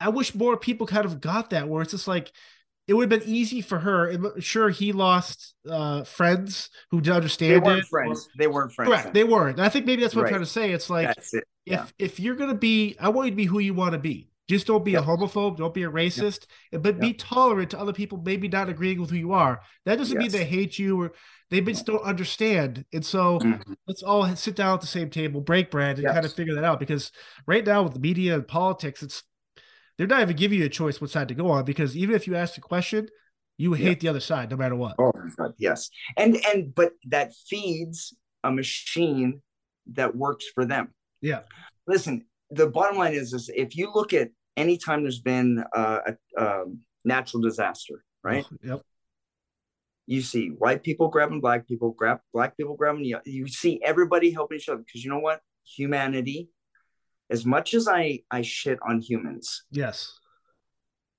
[0.00, 2.32] I wish more people kind of got that where it's just like
[2.88, 4.16] it would have been easy for her.
[4.40, 7.86] Sure, he lost uh friends who did They understand weren't it.
[7.86, 8.28] friends.
[8.38, 8.88] They weren't friends.
[8.88, 9.12] Correct, then.
[9.14, 9.58] they weren't.
[9.58, 10.28] I think maybe that's what Right.
[10.28, 10.70] I'm trying to say.
[10.72, 11.24] It's like it.
[11.32, 11.86] if Yeah.
[11.98, 14.28] if you're gonna be, I want you to be who you want to be.
[14.48, 15.02] Just don't be Yep.
[15.02, 15.56] a homophobe.
[15.56, 16.46] Don't be a racist.
[16.70, 19.60] But be tolerant to other people, maybe not agreeing with who you are.
[19.86, 21.12] That doesn't mean they hate you or
[21.50, 22.84] they just don't understand.
[22.92, 23.74] And so Mhm.
[23.88, 26.62] let's all sit down at the same table, break bread, and kind of figure that
[26.62, 26.78] out.
[26.78, 27.10] Because
[27.48, 29.24] right now with the media and politics, it's
[29.98, 31.64] they're not even giving you a choice what side to go on.
[31.64, 33.08] Because even if you ask a question,
[33.58, 33.86] you Yeah.
[33.88, 34.96] hate the other side no matter what.
[34.98, 35.12] Oh
[35.58, 35.90] yes.
[36.16, 39.42] And and but that feeds a machine
[39.92, 40.94] that works for them.
[41.22, 41.42] Yeah.
[41.86, 46.00] Listen, the bottom line is is if you look at any time there's been uh,
[46.36, 48.44] a um, natural disaster, right?
[48.62, 48.82] Yep.
[50.06, 53.04] You see white people grabbing black people, grab black people grabbing.
[53.24, 55.40] You see everybody helping each other because you know what?
[55.76, 56.48] Humanity.
[57.30, 60.18] As much as I I shit on humans, Yes.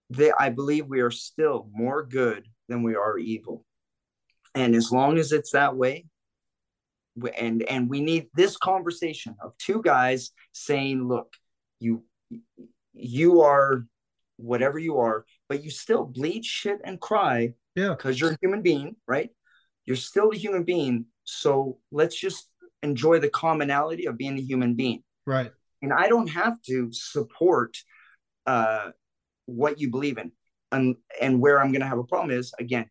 [0.10, 3.66] they I believe we are still more good than we are evil.
[4.56, 6.06] And as long as it's that way,
[7.38, 11.34] and and we need this conversation of two guys saying, look,
[11.80, 12.04] you
[12.94, 13.86] you are
[14.38, 17.90] whatever you are, but you still bleed shit and cry Yeah.
[17.90, 19.30] because you're a human being, right?
[19.86, 21.06] You're still a human being.
[21.24, 22.48] So let's just
[22.84, 25.52] enjoy the commonality of being a human being Right.
[25.82, 27.78] And I don't have to support
[28.46, 28.92] uh,
[29.46, 30.32] what you believe in.
[30.72, 32.90] And and where I'm going to have a problem is again,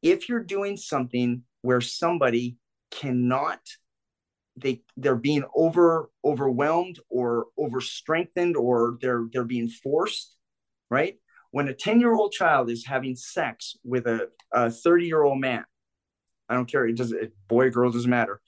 [0.00, 2.56] if you're doing something where somebody
[2.92, 3.58] cannot,
[4.56, 10.36] they they're being over overwhelmed or over strengthened or they're they're being forced,
[10.88, 11.16] right?
[11.50, 14.28] When a 10 year old child is having sex with a
[14.70, 15.64] 30 year old man,
[16.48, 16.86] I don't care.
[16.86, 18.40] It doesn't boy girl doesn't matter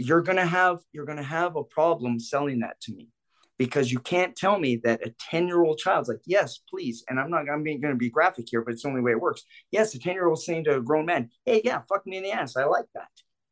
[0.00, 3.08] you're gonna have you're gonna have a problem selling that to me
[3.58, 7.20] because you can't tell me that a 10 year old child's like yes please and
[7.20, 9.42] i'm not i'm being gonna be graphic here but it's the only way it works
[9.70, 12.22] yes a 10 year old saying to a grown man hey yeah fuck me in
[12.22, 13.08] the ass i like that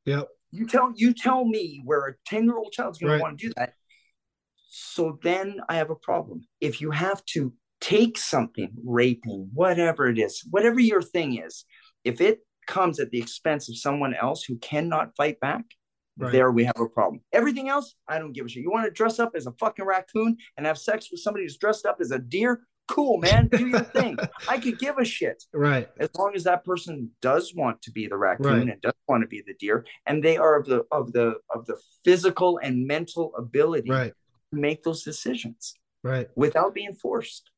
[0.07, 0.29] Yep.
[0.51, 3.21] you tell you tell me where a 10 year old child's gonna Right.
[3.21, 3.75] want to do that
[4.71, 10.19] so then i have a problem if you have to take something raping whatever it
[10.19, 11.65] is whatever your thing is
[12.05, 15.65] if it comes at the expense of someone else who cannot fight back
[16.19, 16.33] Right.
[16.33, 17.21] there we have a problem.
[17.33, 18.63] Everything else, I don't give a shit.
[18.63, 21.57] You want to dress up as a fucking raccoon and have sex with somebody who's
[21.57, 22.63] dressed up as a deer?
[22.89, 23.49] Cool, man.
[23.49, 24.17] Do your thing.
[24.49, 25.89] I could give a shit Right.
[26.01, 28.69] as long as that person does want to be the raccoon Right.
[28.69, 31.67] and does want to be the deer, and they are of the of the of
[31.67, 34.15] the physical and mental ability Right.
[34.55, 36.29] to make those decisions Right.
[36.35, 37.51] without being forced.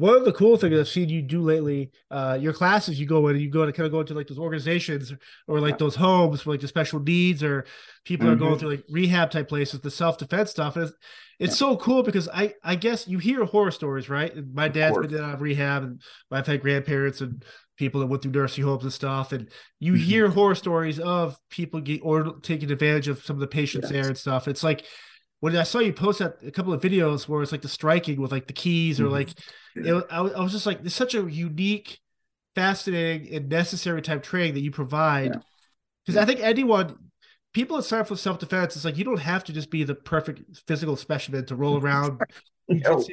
[0.00, 3.28] One of the cool things I've seen you do lately, uh, your classes you go
[3.28, 5.12] in, and you go to kind of go into like those organizations
[5.46, 7.66] or like those homes for like the special needs or
[8.06, 8.32] people mm-hmm.
[8.32, 8.60] are going mm-hmm.
[8.60, 10.76] through like rehab type places, the self defense stuff.
[10.76, 10.96] And it's,
[11.38, 11.68] it's yeah.
[11.68, 14.34] so cool because I I guess you hear horror stories, right?
[14.54, 17.44] My dad's been out of rehab, and I've had grandparents and
[17.76, 20.02] people that went through nursing homes and stuff, and you mm-hmm.
[20.02, 23.92] hear horror stories of people get or taking advantage of some of the patients yes.
[23.92, 24.48] there and stuff.
[24.48, 24.86] It's like
[25.40, 28.20] when I saw you post that a couple of videos where it's like the striking
[28.20, 29.12] with like the keys or mm-hmm.
[29.12, 29.28] like
[29.74, 31.98] it, I, I, was just like it's such a unique
[32.54, 35.32] fascinating and necessary type training that you provide
[36.04, 36.22] because yeah.
[36.22, 36.96] i think anyone
[37.52, 39.94] people that sign up for self-defense it's like you don't have to just be the
[39.94, 42.20] perfect physical specimen to roll around
[42.68, 43.04] no.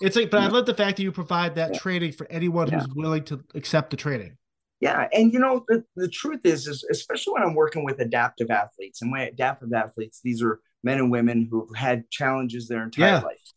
[0.00, 1.78] it's like but i love the fact that you provide that yeah.
[1.78, 2.80] training for anyone yeah.
[2.80, 4.36] who's willing to accept the training
[4.80, 8.50] yeah and you know the, the truth is is especially when i'm working with adaptive
[8.50, 13.06] athletes and my adaptive athletes these are men and women who've had challenges their entire
[13.06, 13.20] yeah.
[13.20, 13.52] life.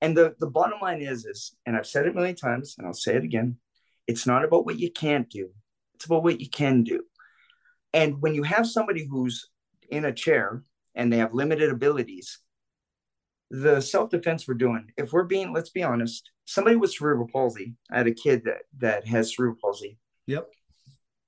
[0.00, 2.86] And the, the bottom line is, is, and I've said it a million times and
[2.86, 3.56] I'll say it again,
[4.06, 5.50] it's not about what you can't do.
[5.94, 7.04] It's about what you can do.
[7.92, 9.48] And when you have somebody who's
[9.88, 10.62] in a chair
[10.94, 12.38] and they have limited abilities,
[13.50, 17.98] the self-defense we're doing, if we're being, let's be honest, somebody with cerebral palsy, I
[17.98, 19.98] had a kid that that has cerebral palsy.
[20.26, 20.48] Yep.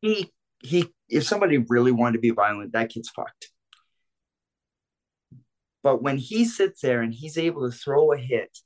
[0.01, 3.51] He he if somebody really wanted to be violent, that kid's fucked.
[5.87, 8.59] But when he sits there and he's able to throw a hit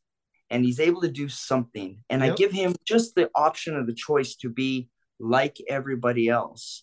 [0.48, 2.32] and he's able to do something, and yep.
[2.32, 6.82] I give him just the option of the choice to be like everybody else,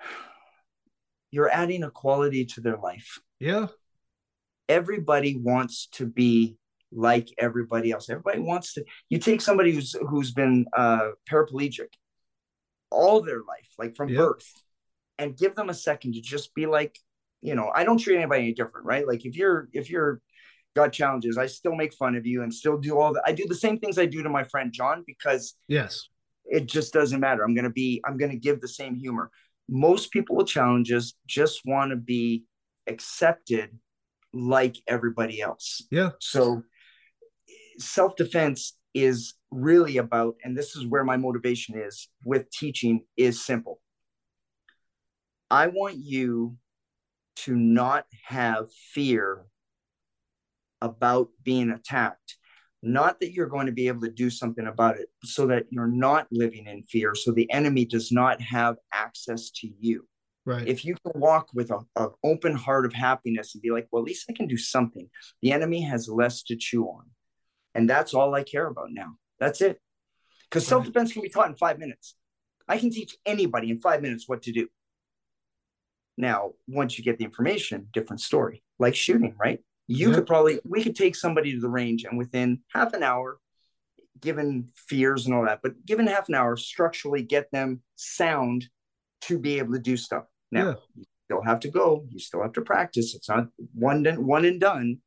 [1.30, 3.18] you're adding a quality to their life.
[3.38, 3.66] Yeah.
[4.66, 6.56] Everybody wants to be
[6.90, 8.08] like everybody else.
[8.08, 8.84] Everybody wants to.
[9.10, 11.88] You take somebody who's who's been uh, paraplegic
[12.90, 14.16] all their life, like from yep.
[14.16, 14.50] birth,
[15.18, 16.98] and give them a second to just be like
[17.42, 19.06] you know, I don't treat anybody any different, right?
[19.06, 20.20] Like if you're if you're
[20.74, 23.24] got challenges, I still make fun of you and still do all that.
[23.26, 26.08] I do the same things I do to my friend John because yes,
[26.46, 27.44] it just doesn't matter.
[27.44, 29.30] I'm gonna be I'm gonna give the same humor.
[29.68, 32.44] Most people with challenges just want to be
[32.86, 33.70] accepted
[34.32, 35.82] like everybody else.
[35.90, 36.10] Yeah.
[36.20, 36.62] So
[37.78, 43.80] self-defense is really about, and this is where my motivation is with teaching, is simple.
[45.50, 46.56] I want you
[47.36, 49.44] to not have fear
[50.80, 52.36] about being attacked.
[52.82, 55.86] Not that you're going to be able to do something about it, so that you're
[55.86, 60.06] not living in fear, so the enemy does not have access to you.
[60.44, 60.66] Right.
[60.66, 64.06] If you can walk with an open heart of happiness and be like, well, at
[64.06, 65.08] least I can do something,
[65.40, 67.04] the enemy has less to chew on.
[67.74, 69.12] And that's all I care about now.
[69.38, 69.80] That's it.
[70.50, 70.68] Because right.
[70.70, 72.16] self defense can be taught in five minutes.
[72.68, 74.68] I can teach anybody in five minutes what to do.
[76.16, 78.62] Now, once you get the information, different story.
[78.78, 79.60] Like shooting, right?
[79.86, 80.16] You yeah.
[80.16, 83.38] could probably we could take somebody to the range and within half an hour,
[84.20, 88.66] given fears and all that, but given half an hour, structurally get them sound
[89.22, 90.24] to be able to do stuff.
[90.50, 90.74] Now, yeah.
[90.96, 92.06] you still have to go.
[92.10, 93.14] You still have to practice.
[93.14, 94.98] It's not one one and done.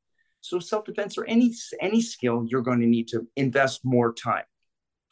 [0.41, 4.45] So self defense or any any skill, you're going to need to invest more time.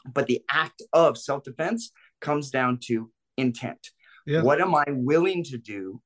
[0.05, 1.91] But the act of self defense
[2.21, 3.89] comes down to intent.
[4.25, 4.41] Yeah.
[4.41, 6.01] What am I willing to do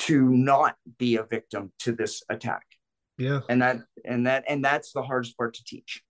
[0.00, 2.64] to not be a victim to this attack?
[3.18, 3.40] Yeah.
[3.48, 6.02] And that and that and that's the hardest part to teach.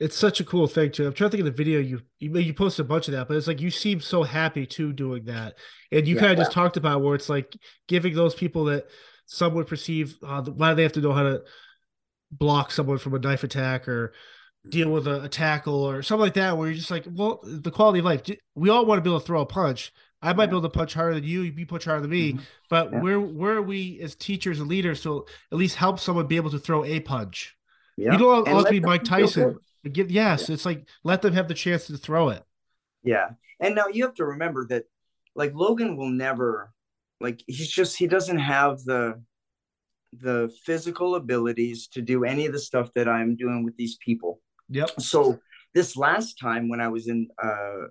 [0.00, 1.06] It's such a cool thing too.
[1.06, 3.28] I'm trying to think of the video you you you posted a bunch of that,
[3.28, 5.54] but it's like you seem so happy too doing that,
[5.92, 7.56] and you yeah, kind of just talked about where it's like
[7.86, 8.86] giving those people that
[9.26, 11.42] some would perceive uh, why do they have to know how to
[12.30, 14.12] block someone from a knife attack or
[14.68, 17.70] deal with a, a, tackle or something like that, where you're just like, well, the
[17.70, 18.22] quality of life.
[18.54, 19.92] We all want to be able to throw a punch,
[20.24, 20.46] I might yeah.
[20.46, 21.42] be able to punch harder than you.
[21.42, 22.32] You punch harder than me.
[22.32, 22.42] Mm-hmm.
[22.70, 23.00] But yeah.
[23.00, 26.50] where where are we as teachers and leaders to at least help someone be able
[26.50, 27.56] to throw a punch?
[27.96, 28.12] Yeah.
[28.12, 29.58] You don't always be Mike Tyson.
[29.84, 32.42] Yes, it's like let them have the chance to throw it.
[33.02, 34.84] Yeah, and now you have to remember that,
[35.34, 36.72] like Logan will never,
[37.20, 39.22] like he's just he doesn't have the
[40.12, 44.40] the physical abilities to do any of the stuff that I'm doing with these people.
[44.70, 45.00] Yep.
[45.00, 45.38] So
[45.74, 47.88] this last time when I was in uh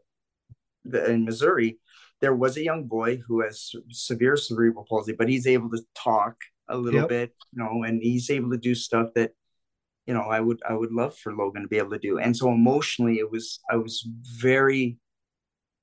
[0.85, 1.79] the, in Missouri,
[2.21, 6.35] there was a young boy who has severe cerebral palsy, but he's able to talk
[6.69, 7.09] a little yep.
[7.09, 9.31] bit, you know, and he's able to do stuff that,
[10.05, 12.19] you know, I would I would love for Logan to be able to do.
[12.19, 14.07] And so emotionally, it was I was
[14.39, 14.97] very,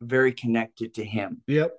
[0.00, 1.42] very connected to him.
[1.46, 1.76] Yep.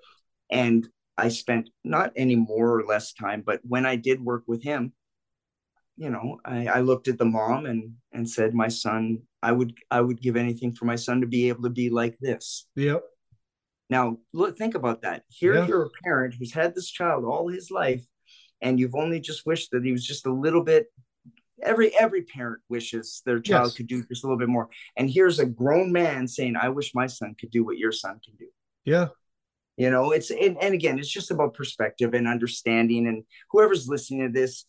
[0.52, 4.64] And I spent not any more or less time, but when I did work with
[4.64, 4.94] him,
[6.02, 9.78] you know, I, I looked at the mom and and said, my son, I would
[9.92, 12.68] I would give anything for my son to be able to be like this.
[12.76, 13.04] Yep.
[13.92, 15.24] Now, look, think about that.
[15.30, 15.68] Here, yeah.
[15.68, 18.04] you're a parent who's had this child all his life,
[18.62, 20.88] and you've only just wished that he was just a little bit
[21.62, 23.78] every every parent wishes their child Yes.
[23.78, 24.70] could do just a little bit more.
[24.98, 28.20] And here's a grown man saying, "I wish my son could do what your son
[28.26, 28.48] can do."
[28.86, 29.10] Yeah.
[29.78, 33.08] You know, it's and, and again, it's just about perspective and understanding.
[33.08, 34.66] And whoever's listening to this,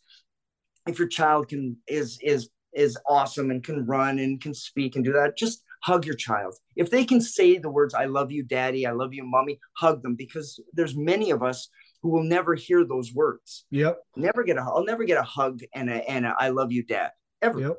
[0.87, 5.05] if your child can is is is awesome and can run and can speak and
[5.05, 6.55] do that, just hug your child.
[6.77, 10.03] If they can say the words "I love you, Daddy," "I love you, Mommy," hug
[10.03, 11.69] them because there's many of us
[12.03, 13.65] who will never hear those words.
[13.71, 13.99] Yep.
[14.17, 16.85] Never get a I'll never get a hug and a and a, I love you,
[16.85, 17.11] Dad.
[17.41, 17.61] Ever.
[17.61, 17.77] Yep.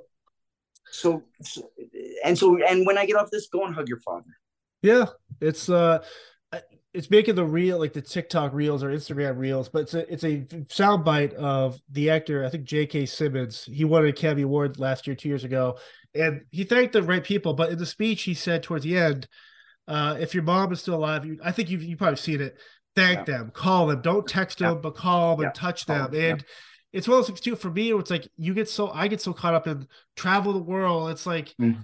[0.91, 1.69] So, so
[2.23, 4.25] and so and when I get off this, go and hug your father.
[4.81, 5.07] Yeah.
[5.41, 6.03] It's uh
[6.93, 10.23] it's making the real like the TikTok reels or Instagram reels, but it's a it's
[10.23, 10.37] a
[10.69, 13.07] soundbite of the actor, I think J.K.
[13.07, 13.65] Simmons.
[13.65, 15.77] He won an Academy Award last year, two years ago,
[16.13, 17.53] and he thanked the right people.
[17.53, 19.27] But in the speech, he said towards the end,
[19.87, 22.57] uh, "If your mom is still alive, you, I think you've you probably seen it.
[22.95, 24.69] Thank them, call them, don't text Yeah.
[24.69, 25.47] them, but call them Yeah.
[25.47, 26.21] and touch them." yeah.
[26.33, 26.45] And
[26.91, 27.55] it's one of those things too.
[27.55, 30.59] For me, it's like you get so I get so caught up in travel the
[30.59, 31.09] world.
[31.09, 31.81] It's like Mhm.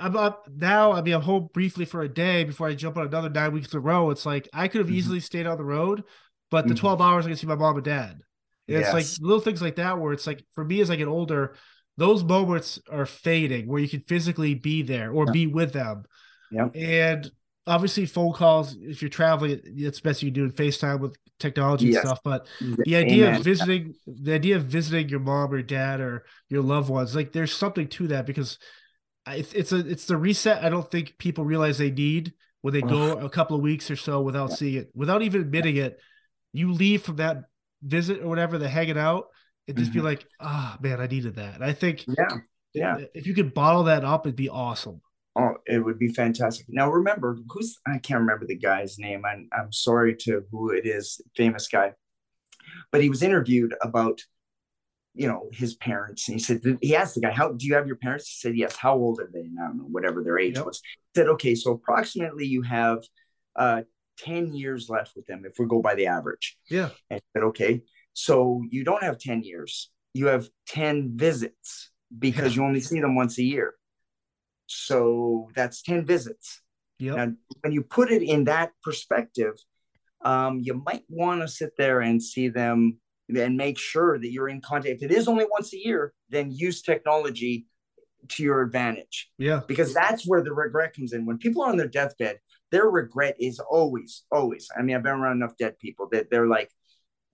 [0.00, 0.92] I'm up now.
[0.92, 3.72] I mean, I'm home briefly for a day before I jump on another nine weeks
[3.72, 4.10] in a row.
[4.10, 4.94] It's like I could have Mhm.
[4.94, 6.04] easily stayed on the road,
[6.50, 6.78] but the Mhm.
[6.78, 8.20] 12 hours I can see my mom and dad.
[8.68, 11.08] And It's like little things like that where it's like for me as I get
[11.08, 11.54] older,
[11.96, 15.32] those moments are fading where you can physically be there or Yeah.
[15.32, 16.04] be with them.
[16.50, 16.72] Yep.
[16.76, 17.30] And
[17.66, 21.96] obviously, phone calls, if you're traveling, it's best you do in FaceTime with technology Yes.
[21.96, 22.20] and stuff.
[22.24, 23.36] But the idea Amen.
[23.36, 27.32] of visiting the idea of visiting your mom or dad or your loved ones like
[27.32, 28.58] there's something to that because
[29.36, 32.82] it's it's a it's the reset i don't think people realize they need when they
[32.82, 35.98] go a couple of weeks or so without seeing it without even admitting it
[36.52, 37.44] you leave from that
[37.82, 39.26] visit or whatever the hanging out
[39.68, 40.04] and just be Mhm.
[40.04, 42.38] like ah man i needed that and i think Yeah.
[42.74, 42.98] Yeah.
[43.14, 45.00] if you could bottle that up it'd be awesome
[45.36, 46.66] Oh, it would be fantastic.
[46.68, 49.24] Now remember, who's I can't remember the guy's name.
[49.24, 51.92] I'm I'm sorry to who it is, famous guy.
[52.90, 54.20] But he was interviewed about,
[55.18, 56.28] you know, his parents.
[56.28, 58.28] And he said he asked the guy, How do you have your parents?
[58.28, 59.40] He said, Yes, how old are they?
[59.40, 60.66] And I don't know, whatever their age Yep.
[60.66, 60.80] was.
[61.12, 62.98] He said, Okay, so approximately you have
[63.56, 63.82] uh
[64.20, 66.56] 10 years left with them if we go by the average.
[66.70, 71.90] yeah And I said, okay, so you don't have 10 years, you have 10 visits
[72.18, 72.62] because Yeah.
[72.62, 73.74] you only see them once a year.
[74.66, 76.60] So that's 10 visits.
[76.98, 79.54] yep Now, when you put it in that perspective,
[80.24, 82.98] um, you might want to sit there and see them
[83.36, 85.02] and make sure that you're in contact.
[85.02, 87.66] If it is only once a year, then use technology
[88.26, 91.24] to your advantage yeah because that's where the regret comes in.
[91.24, 92.38] When people are on their deathbed,
[92.70, 94.68] their regret is always, always.
[94.76, 96.70] I mean, I've been around enough dead people that they're like,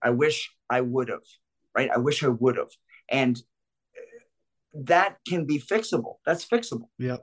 [0.01, 1.23] I wish I would have,
[1.75, 1.89] right?
[1.91, 2.69] I wish I would have.
[3.09, 3.37] And
[3.97, 4.01] uh,
[4.85, 6.15] that can be fixable.
[6.25, 6.89] That's fixable.
[6.97, 7.17] Yeah.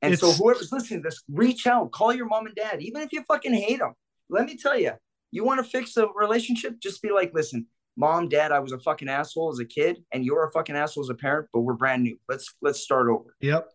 [0.00, 3.12] And so whoever's listening to this, reach out, call your mom and dad, even if
[3.12, 3.94] you fucking hate them.
[4.30, 4.92] Let me tell you,
[5.30, 6.80] you want to fix a relationship?
[6.80, 7.66] Just be like, listen,
[7.96, 11.04] mom, dad, I was a fucking asshole as a kid, and you're a fucking asshole
[11.04, 12.18] as a parent, but we're brand new.
[12.28, 13.34] Let's let's start over.
[13.40, 13.68] Yep.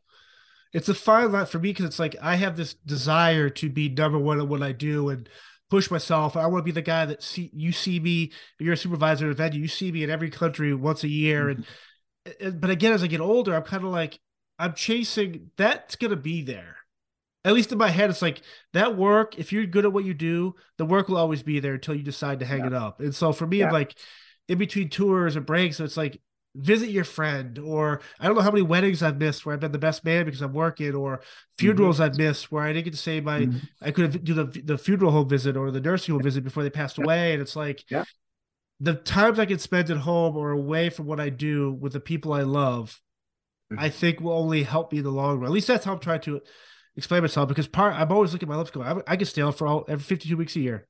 [0.74, 3.90] It's a fine line for me because it's like I have this desire to be
[3.90, 5.30] number one at what I do and
[5.70, 6.36] push myself.
[6.36, 8.32] I want to be the guy that see you see me.
[8.60, 9.62] You're a supervisor at a venue.
[9.62, 11.66] You see me in every country once a year, and,
[12.26, 12.48] mm-hmm.
[12.48, 14.20] and but again, as I get older, I'm kind of like
[14.58, 15.52] I'm chasing.
[15.58, 16.78] That's gonna be there.
[17.46, 18.42] At least in my head, it's like
[18.74, 19.38] that work.
[19.38, 22.04] If you're good at what you do, the work will always be there until you
[22.04, 22.68] decide to hang Yeah.
[22.68, 23.00] it up.
[23.02, 23.68] And so for me, Yeah.
[23.68, 23.98] I'm like
[24.48, 25.78] in between tours and breaks.
[25.78, 26.22] So it's like
[26.56, 29.72] visit your friend or i don't know how many weddings i've missed where i've been
[29.72, 31.20] the best man because i'm working or
[31.58, 33.68] funerals i've missed where i didn't get to say my Mhm.
[33.82, 36.62] i could have do the, the funeral home visit or the nursing home visit before
[36.62, 37.06] they passed Yeah.
[37.06, 37.84] away and it's like
[38.80, 42.00] the times i can spend at home or away from what i do with the
[42.00, 43.02] people i love
[43.76, 43.94] i Mhm.
[43.94, 46.22] think will only help me in the long run at least that's how i'm trying
[46.22, 46.40] to
[46.96, 49.42] explain myself because part i'm always looking at my lips going i, I can stay
[49.42, 50.88] out for all every 52 weeks a year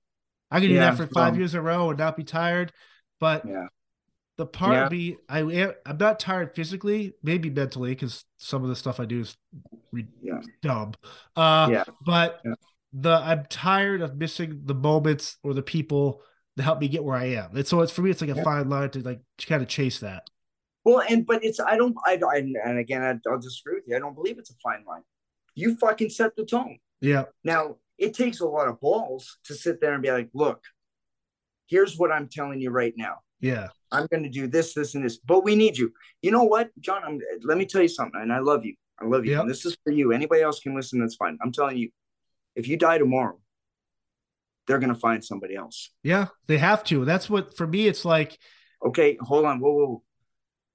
[0.52, 2.72] i can do Yeah, that for five years in a row and not be tired
[3.20, 3.68] but Yeah.
[4.38, 4.90] the part Yeah.
[4.90, 9.06] me, I am, I'm not tired physically, maybe mentally, because some of the stuff I
[9.06, 9.38] do is
[9.92, 10.42] re- Yeah.
[10.62, 10.94] dumb.
[11.36, 11.84] Uh, Yeah.
[12.04, 12.42] But
[12.92, 16.22] the I'm tired of missing the moments or the people
[16.58, 17.56] that help me get where I am.
[17.56, 19.70] And so it's for me, it's like a fine line to like to kind of
[19.70, 20.24] chase that.
[20.84, 22.40] Well, and but it's I don't I, don't I
[22.70, 23.96] and again I, I'll disagree with you.
[23.96, 25.04] I don't believe it's a fine line.
[25.56, 26.78] You fucking set the tone.
[27.02, 27.26] Yeah.
[27.44, 30.62] Now it takes a lot of balls to sit there and be like, look,
[31.68, 33.18] here's what I'm telling you right now.
[33.40, 33.68] Yeah.
[33.92, 35.92] I'm going to do this, this, and this, but we need you.
[36.22, 37.04] You know what, John?
[37.06, 38.76] I'm, let me tell you something, and I love you.
[39.00, 39.32] I love you.
[39.34, 39.42] Yep.
[39.42, 40.12] And this is for you.
[40.12, 41.00] Anybody else can listen.
[41.00, 41.38] That's fine.
[41.44, 41.90] I'm telling you,
[42.56, 43.40] if you die tomorrow,
[44.66, 45.92] they're going to find somebody else.
[46.04, 46.28] Yeah.
[46.48, 47.06] They have to.
[47.06, 48.38] That's what for me, it's like,
[48.86, 49.60] Okay, hold on.
[49.60, 49.86] Whoa, whoa.
[49.86, 50.04] whoa.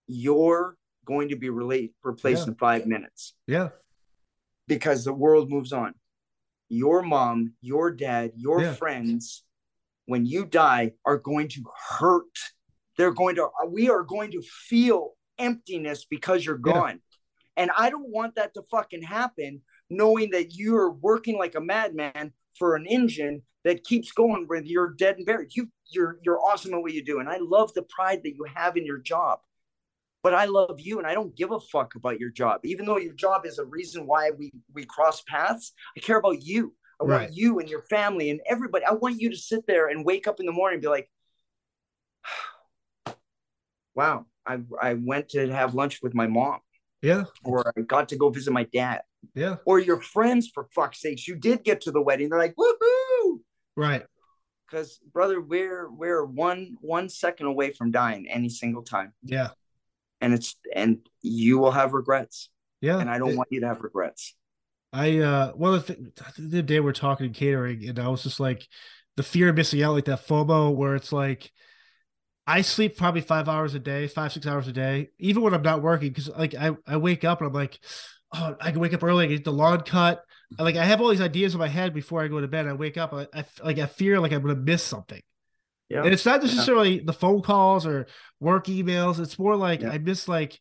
[0.06, 2.52] You're going to be relate, replaced Yeah.
[2.52, 3.68] in five minutes yeah.
[4.68, 5.94] Because the world moves on.
[6.68, 8.74] Your mom, your dad, your Yeah.
[8.74, 9.42] friends,
[10.06, 11.64] when you die, are going to
[11.98, 12.38] hurt
[12.96, 17.00] they're going to we are going to feel emptiness because you're gone.
[17.56, 17.62] Yeah.
[17.62, 22.32] And I don't want that to fucking happen knowing that you're working like a madman
[22.58, 25.54] for an engine that keeps going when you're dead and buried.
[25.54, 27.20] You you're you're awesome at what you do.
[27.20, 29.38] And I love the pride that you have in your job.
[30.28, 32.60] But I love you and I don't give a fuck about your job.
[32.62, 36.42] Even though your job is a reason why we we cross paths, I care about
[36.42, 36.74] you.
[37.00, 37.20] I right.
[37.20, 38.84] want you and your family and everybody.
[38.84, 41.08] I want you to sit there and wake up in the morning and be like,
[43.94, 46.58] wow, I, I went to have lunch with my mom.
[47.00, 47.24] Yeah.
[47.42, 49.00] Or I got to go visit my dad.
[49.34, 49.56] Yeah.
[49.64, 52.28] Or your friends, for fuck's sakes, you did get to the wedding.
[52.28, 53.38] They're like, woohoo.
[53.78, 54.04] Right.
[54.66, 59.14] Because brother, we're we're one one second away from dying any single time.
[59.24, 59.52] Yeah.
[60.20, 62.50] And it's and you will have regrets.
[62.80, 62.98] Yeah.
[62.98, 64.34] And I don't it, want you to have regrets.
[64.92, 68.40] I uh one of the th- the day we're talking catering, and I was just
[68.40, 68.66] like
[69.16, 71.50] the fear of missing out, like that FOMO where it's like
[72.46, 75.62] I sleep probably five hours a day, five, six hours a day, even when I'm
[75.62, 76.14] not working.
[76.14, 77.78] Cause like I, I wake up and I'm like,
[78.34, 80.24] oh, I can wake up early, get the lawn cut.
[80.58, 82.66] like I have all these ideas in my head before I go to bed.
[82.66, 85.20] I wake up, I, I like I fear like I'm gonna miss something.
[85.88, 86.02] Yeah.
[86.02, 87.02] And it's not necessarily yeah.
[87.04, 88.06] the phone calls or
[88.40, 89.18] work emails.
[89.18, 89.90] It's more like yeah.
[89.90, 90.60] I miss like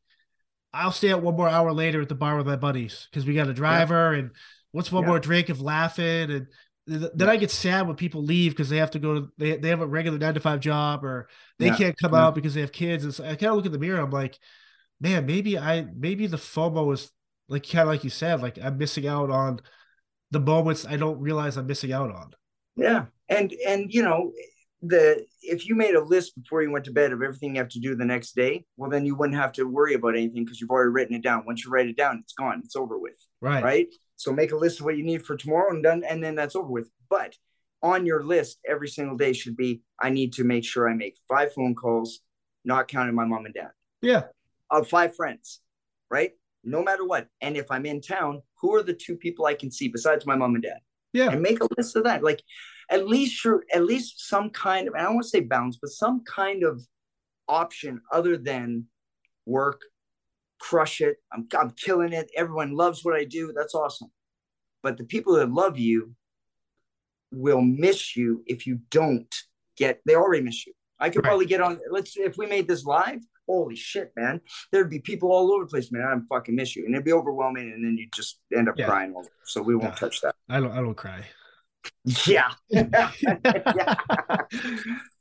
[0.74, 3.34] I'll stay out one more hour later at the bar with my buddies because we
[3.34, 4.20] got a driver yeah.
[4.20, 4.32] and
[4.72, 6.48] what's one more drink of laughing and
[6.88, 7.30] then.
[7.30, 9.82] I get sad when people leave because they have to go to they, they have
[9.82, 11.28] a regular nine to five job or
[11.60, 13.04] they can't come out because they have kids.
[13.04, 14.00] And so I kind of look in the mirror.
[14.00, 14.38] I'm like,
[15.02, 17.12] man, maybe I maybe the FOMO is
[17.50, 19.60] like kind of like you said, like I'm missing out on
[20.32, 22.32] the moments I don't realize I'm missing out on.
[22.78, 24.32] Yeah, and and you know
[24.82, 27.70] the if you made a list before you went to bed of everything you have
[27.70, 30.62] to do the next day, well then you wouldn't have to worry about anything because
[30.62, 31.46] you've already written it down.
[31.46, 32.62] Once you write it down, it's gone.
[32.64, 33.18] It's over with.
[33.42, 33.64] Right.
[33.64, 33.88] Right.
[34.16, 36.56] So make a list of what you need for tomorrow and done, and then that's
[36.56, 36.90] over with.
[37.10, 37.36] But
[37.84, 41.16] on your list every single day should be I need to make sure I make
[41.28, 42.20] five phone calls,
[42.64, 43.72] not counting my mom and dad.
[44.02, 44.24] Yeah.
[44.70, 45.62] Of five friends,
[46.12, 46.32] right?
[46.64, 47.28] No matter what.
[47.42, 50.36] And if I'm in town, who are the two people I can see besides my
[50.36, 50.80] mom and dad?
[51.14, 51.30] Yeah.
[51.30, 52.24] And make a list of that.
[52.24, 52.44] Like
[52.90, 55.90] at least sure, at least some kind of I don't want to say balance, but
[55.92, 56.86] some kind of
[57.48, 58.86] option other than
[59.46, 59.82] work,
[60.60, 61.18] crush it.
[61.32, 62.30] I'm, I'm killing it.
[62.36, 63.54] Everyone loves what I do.
[63.56, 64.12] That's awesome.
[64.84, 66.14] But the people that love you
[67.32, 69.34] will miss you if you don't
[69.78, 70.74] get, they already miss you.
[71.00, 71.30] I could right.
[71.30, 75.32] probably get on, let's, if we made this live, holy shit, man, there'd be people
[75.32, 76.04] all over the place, man.
[76.04, 76.86] I fucking miss you.
[76.86, 77.72] And it'd be overwhelming.
[77.72, 78.88] And then you just end up yeah.
[78.88, 79.14] crying.
[79.46, 80.36] So we won't touch that.
[80.50, 81.24] I don't, I don't cry.
[82.26, 82.52] Yeah.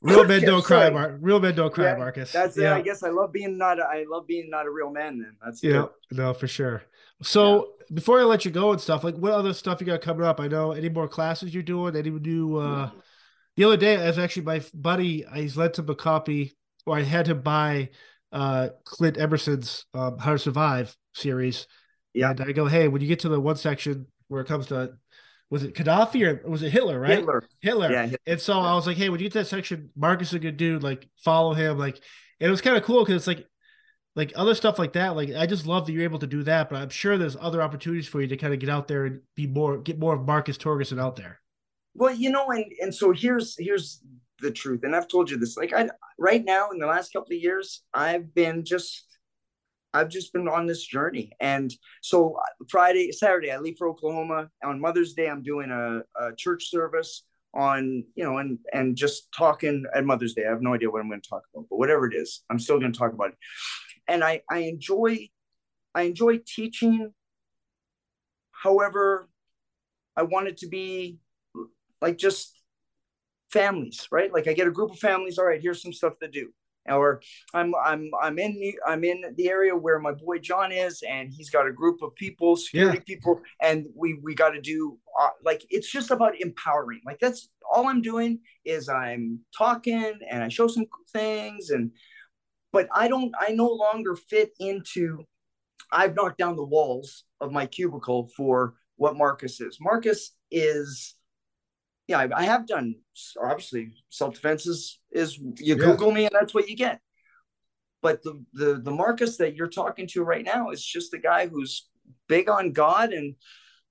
[0.01, 1.17] real men don't cry, Mark.
[1.21, 2.31] Real men don't cry, yeah, Marcus.
[2.31, 2.75] That's yeah.
[2.75, 2.77] it.
[2.77, 3.79] I guess I love being not.
[3.79, 5.19] A, I love being not a real man.
[5.19, 5.87] Then that's yeah.
[6.09, 6.17] Good.
[6.17, 6.83] No, for sure.
[7.21, 7.95] So yeah.
[7.95, 10.39] before I let you go and stuff, like what other stuff you got coming up?
[10.39, 11.95] I know any more classes you're doing?
[11.95, 12.57] Any new?
[12.57, 12.89] uh
[13.55, 15.25] The other day, I was actually my buddy.
[15.25, 16.55] I lent him a copy,
[16.85, 17.89] or I had him buy
[18.31, 21.67] uh Clint Emerson's um, How to Survive series.
[22.13, 22.31] Yeah.
[22.31, 24.93] And I go, hey, when you get to the one section where it comes to
[25.49, 27.19] was it Gaddafi or was it Hitler, right?
[27.19, 27.43] Hitler.
[27.61, 27.91] Hitler.
[27.91, 28.09] Yeah.
[28.25, 30.57] And so I was like, hey, when you get that section, Marcus is a good
[30.57, 30.83] dude.
[30.83, 31.77] Like, follow him.
[31.77, 32.01] Like,
[32.39, 33.45] it was kind of cool because it's like,
[34.15, 35.15] like other stuff like that.
[35.15, 36.69] Like, I just love that you're able to do that.
[36.69, 39.21] But I'm sure there's other opportunities for you to kind of get out there and
[39.35, 41.39] be more, get more of Marcus Torgerson out there.
[41.93, 44.01] Well, you know, and and so here's here's
[44.39, 45.57] the truth, and I've told you this.
[45.57, 45.89] Like, I
[46.19, 49.06] right now in the last couple of years, I've been just
[49.93, 51.31] I've just been on this journey.
[51.39, 54.49] And so uh, Friday, Saturday, I leave for Oklahoma.
[54.63, 57.23] On Mother's Day, I'm doing a, a church service
[57.53, 60.45] on, you know, and and just talking at Mother's Day.
[60.45, 62.59] I have no idea what I'm going to talk about, but whatever it is, I'm
[62.59, 63.37] still going to talk about it.
[64.07, 65.29] And I I enjoy
[65.95, 67.13] I enjoy teaching.
[68.51, 69.29] However,
[70.15, 71.17] I want it to be
[72.01, 72.59] like just
[73.51, 74.31] families, right?
[74.31, 75.37] Like I get a group of families.
[75.37, 76.51] All right, here's some stuff to do
[76.89, 77.21] or
[77.53, 81.31] I'm I'm I'm in the, I'm in the area where my boy John is, and
[81.31, 83.15] he's got a group of people, security yeah.
[83.15, 87.01] people, and we we got to do uh, like it's just about empowering.
[87.05, 91.91] Like that's all I'm doing is I'm talking and I show some things, and
[92.71, 95.23] but I don't I no longer fit into.
[95.91, 99.77] I've knocked down the walls of my cubicle for what Marcus is.
[99.79, 101.15] Marcus is
[102.07, 102.95] yeah, I, I have done
[103.41, 105.75] obviously self defense is is you yeah.
[105.75, 107.01] Google me and that's what you get.
[108.01, 111.47] But the the the Marcus that you're talking to right now is just a guy
[111.47, 111.89] who's
[112.27, 113.35] big on God and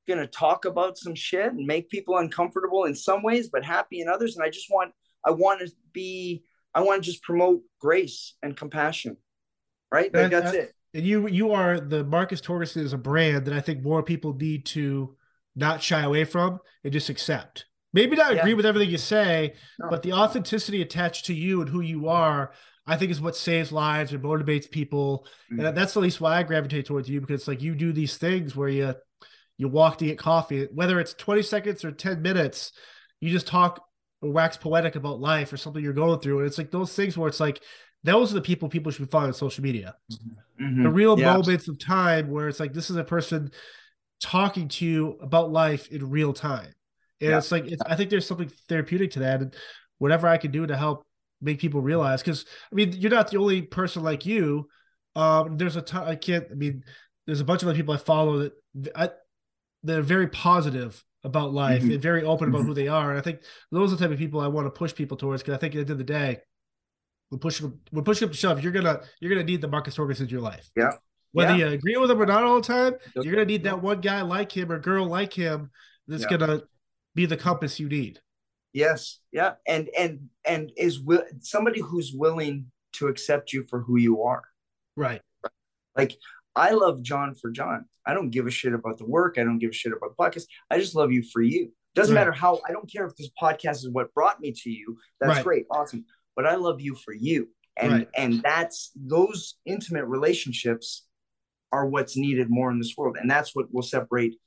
[0.09, 4.09] gonna talk about some shit and make people uncomfortable in some ways, but happy in
[4.09, 4.37] others.
[4.37, 4.93] And I just want
[5.25, 6.45] I want to be
[6.75, 9.19] I want to just promote grace and compassion.
[9.93, 10.13] Right?
[10.13, 10.73] Like that's uh, it.
[10.95, 14.33] And you you are the Marcus Torgerson is a brand that I think more people
[14.33, 15.17] need to
[15.55, 17.67] not shy away from and just accept.
[17.97, 18.57] Maybe not agree yeah.
[18.57, 19.89] with everything you say, no.
[19.91, 22.53] but the authenticity attached to you and who you are,
[22.87, 25.27] I think is what saves lives and motivates people.
[25.51, 25.67] Mhm.
[25.67, 28.17] And that's at least why I gravitate towards you because it's like you do these
[28.19, 28.95] things where you
[29.59, 32.73] you walk to get coffee, whether it's 20 seconds or 10 minutes,
[33.21, 33.83] you just talk
[34.21, 36.39] or wax poetic about life or something you're going through.
[36.41, 37.63] And it's like those things where it's like
[38.05, 39.95] those are the people people should be following on social media.
[40.61, 40.83] Mhm.
[40.83, 41.33] The real Yeah.
[41.33, 43.51] moments of time where it's like this is a person
[44.21, 46.73] talking to you about life in real time.
[47.21, 47.39] And Yeah.
[47.39, 49.41] it's like it's, I think there's something therapeutic to that.
[49.43, 49.55] And
[49.99, 51.05] whatever I can do to help
[51.41, 54.69] make people realize, because I mean, you're not the only person like you.
[55.15, 56.07] Um, there's a ton.
[56.07, 56.47] I can't.
[56.51, 56.85] I mean,
[57.27, 58.53] there's a bunch of other people I follow that
[58.95, 59.11] I,
[59.85, 61.95] that are very positive about life Mhm.
[61.95, 62.67] and very open about Mhm.
[62.67, 63.11] who they are.
[63.11, 63.41] And I think
[63.73, 65.43] those are the type of people I want to push people towards.
[65.43, 66.39] Because I think at the end of the day,
[67.31, 68.63] we're pushing we're pushing up to shove.
[68.63, 70.69] You're gonna you're gonna need the Marcus Torges in your life.
[70.77, 70.93] Yeah.
[71.33, 71.69] Whether Yeah.
[71.69, 74.23] you agree with him or not all the time, you're gonna need that one guy
[74.23, 75.71] like him or girl like him
[76.07, 76.37] that's Yeah.
[76.37, 76.63] gonna
[77.17, 78.21] be the compass you need.
[78.73, 83.99] Yes, yeah, and and and is will somebody who's willing to accept you for who
[83.99, 84.45] you are.
[84.97, 85.23] Right.
[85.97, 86.15] Like
[86.55, 87.87] I love John for John.
[88.07, 89.39] I don't give a shit about the work.
[89.39, 90.45] I don't give a shit about the podcast.
[90.71, 91.73] I just love you for you.
[91.95, 92.21] Doesn't Right.
[92.21, 92.61] matter how.
[92.69, 94.99] I don't care if this podcast is what brought me to you.
[95.21, 95.45] That's Right.
[95.45, 96.05] great, awesome.
[96.37, 97.49] But I love you for you,
[97.79, 98.09] and Right.
[98.15, 101.07] and that's those intimate relationships
[101.73, 104.39] are what's needed more in this world, and that's what will separate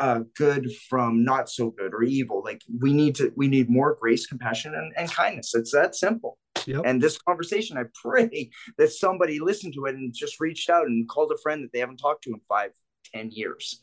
[0.00, 2.42] uh, good from not so good or evil.
[2.44, 5.54] Like we need to, we need more grace, compassion, and, and kindness.
[5.54, 6.38] It's that simple.
[6.66, 6.82] Yep.
[6.84, 11.08] And this conversation, I pray that somebody listened to it and just reached out and
[11.08, 12.70] called a friend that they haven't talked to in five,
[13.14, 13.80] ten years.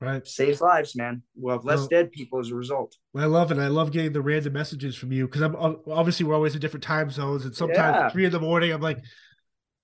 [0.00, 0.26] Right.
[0.26, 1.22] Saves lives, man.
[1.36, 2.96] We'll have less Well- dead people as a result.
[3.16, 3.58] I love it.
[3.58, 5.54] I love getting the random messages from you because I'm
[5.86, 8.06] obviously we're always in different time zones, and sometimes Yeah.
[8.06, 8.98] at three in the morning I'm like,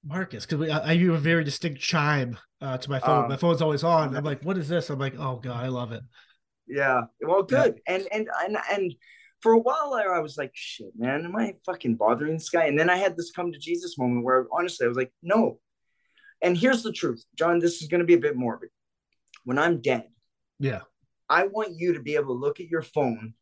[0.04, 3.24] Marcus, because I, I hear a very distinct chime uh, to my phone.
[3.24, 4.16] Um, my phone's always on.
[4.16, 4.90] I'm like, what is this?
[4.90, 6.02] I'm like, oh god, I love it.
[6.66, 7.02] Yeah.
[7.20, 7.80] Well, good.
[7.86, 8.94] And and and and
[9.40, 12.66] for a while there, I was like, shit, man, am I fucking bothering this guy?
[12.66, 15.58] And then I had this come to Jesus moment where honestly I was like, no.
[16.42, 17.58] And here's the truth, John.
[17.58, 18.70] This is going to be a bit morbid.
[19.44, 20.04] When I'm dead,
[20.58, 20.80] Yeah.
[21.28, 23.34] I want you to be able to look at your phone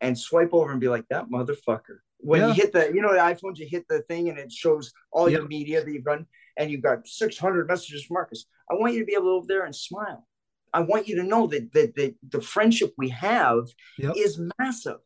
[0.00, 1.98] and swipe over and be like, that motherfucker.
[2.18, 2.48] When Yeah.
[2.48, 5.30] you hit the, you know, the iPhones, you hit the thing and it shows all
[5.30, 8.44] your media that you've done, and you've got 600 messages from Marcus.
[8.70, 10.26] I want you to be able to over there and smile.
[10.74, 13.64] I want you to know that that, that the friendship we have
[13.98, 14.14] Yep.
[14.16, 14.98] is massive.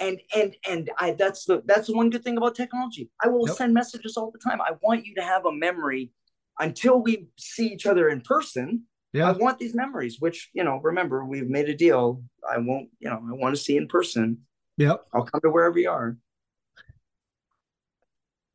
[0.00, 3.10] And and and I that's the that's the one good thing about technology.
[3.22, 3.56] I will Yep.
[3.56, 4.60] send messages all the time.
[4.60, 6.12] I want you to have a memory
[6.58, 8.84] until we see each other in person.
[9.12, 9.28] Yeah.
[9.28, 12.22] I want these memories, which, you know, remember, we've made a deal.
[12.48, 14.46] I won't, you know, I want to see in person.
[14.76, 15.06] Yep.
[15.12, 16.16] I'll come to wherever you are.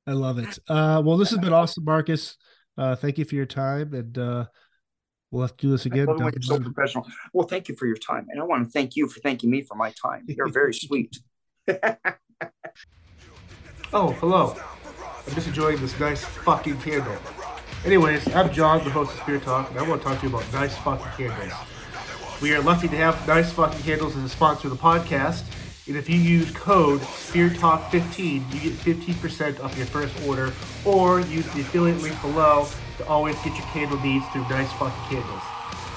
[0.06, 0.60] I love it.
[0.68, 2.38] Uh, well, this has been awesome, Marcus.
[2.78, 4.46] Uh, thank you for your time, and uh,
[5.32, 6.06] we'll have to do this I again.
[6.08, 7.08] love it when down you're the so professional.
[7.34, 8.28] Well, thank you for your time.
[8.30, 10.26] And I want to thank you for thanking me for my time.
[10.28, 11.18] You're very sweet.
[13.96, 14.56] Oh, hello.
[15.28, 17.16] I'm just enjoying this nice fucking candle.
[17.86, 20.36] Anyways, I'm John, the host of Spirit Talk, and I want to talk to you
[20.36, 21.54] about nice fucking candles.
[22.42, 25.44] We are lucky to have nice fucking candles as a sponsor of the podcast.
[25.86, 30.54] And if you use code Spirit Talk 15 you get 15% off your first order,
[30.86, 32.68] or use the affiliate link below
[33.00, 35.42] to always get your candle needs through nice fucking candles.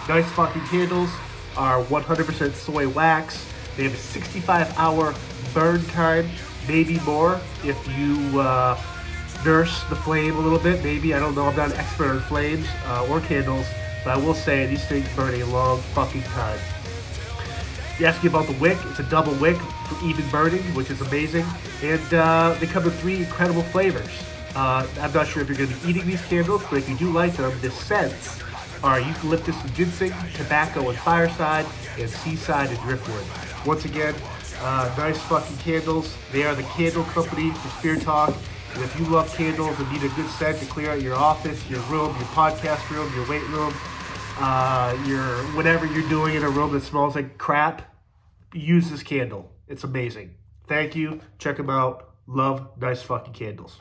[0.09, 1.11] Nice fucking candles
[1.57, 3.47] are 100% soy wax.
[3.76, 5.14] They have a 65 hour
[5.55, 6.28] burn time,
[6.66, 8.80] maybe more if you uh,
[9.45, 10.82] nurse the flame a little bit.
[10.82, 11.47] Maybe I don't know.
[11.47, 13.66] I'm not an expert on flames uh, or candles,
[14.03, 16.59] but I will say these things burn a long fucking time.
[17.99, 18.76] You ask me about the wick.
[18.90, 21.47] It's a double wick for even burning, which is amazing.
[21.82, 24.11] And uh, they come in three incredible flavors.
[24.55, 26.97] Uh, I'm not sure if you're going to be eating these candles, but if you
[26.97, 28.42] do like them, the scents
[28.82, 31.64] are eucalyptus and ginseng, tobacco and fireside,
[31.99, 33.24] and seaside and driftwood.
[33.66, 34.14] Once again,
[34.61, 36.14] uh, nice fucking candles.
[36.32, 38.34] They are the candle company for Spirit Talk.
[38.74, 41.66] And if you love candles and need a good scent to clear out your office,
[41.70, 43.72] your room, your podcast room, your weight room,
[44.39, 47.95] uh, your whatever you're doing in a room that smells like crap,
[48.53, 49.51] use this candle.
[49.68, 50.34] It's amazing.
[50.66, 51.20] Thank you.
[51.39, 52.11] Check them out.
[52.26, 53.80] Love nice fucking candles.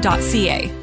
[0.00, 0.81] letstakethisoutside.ca.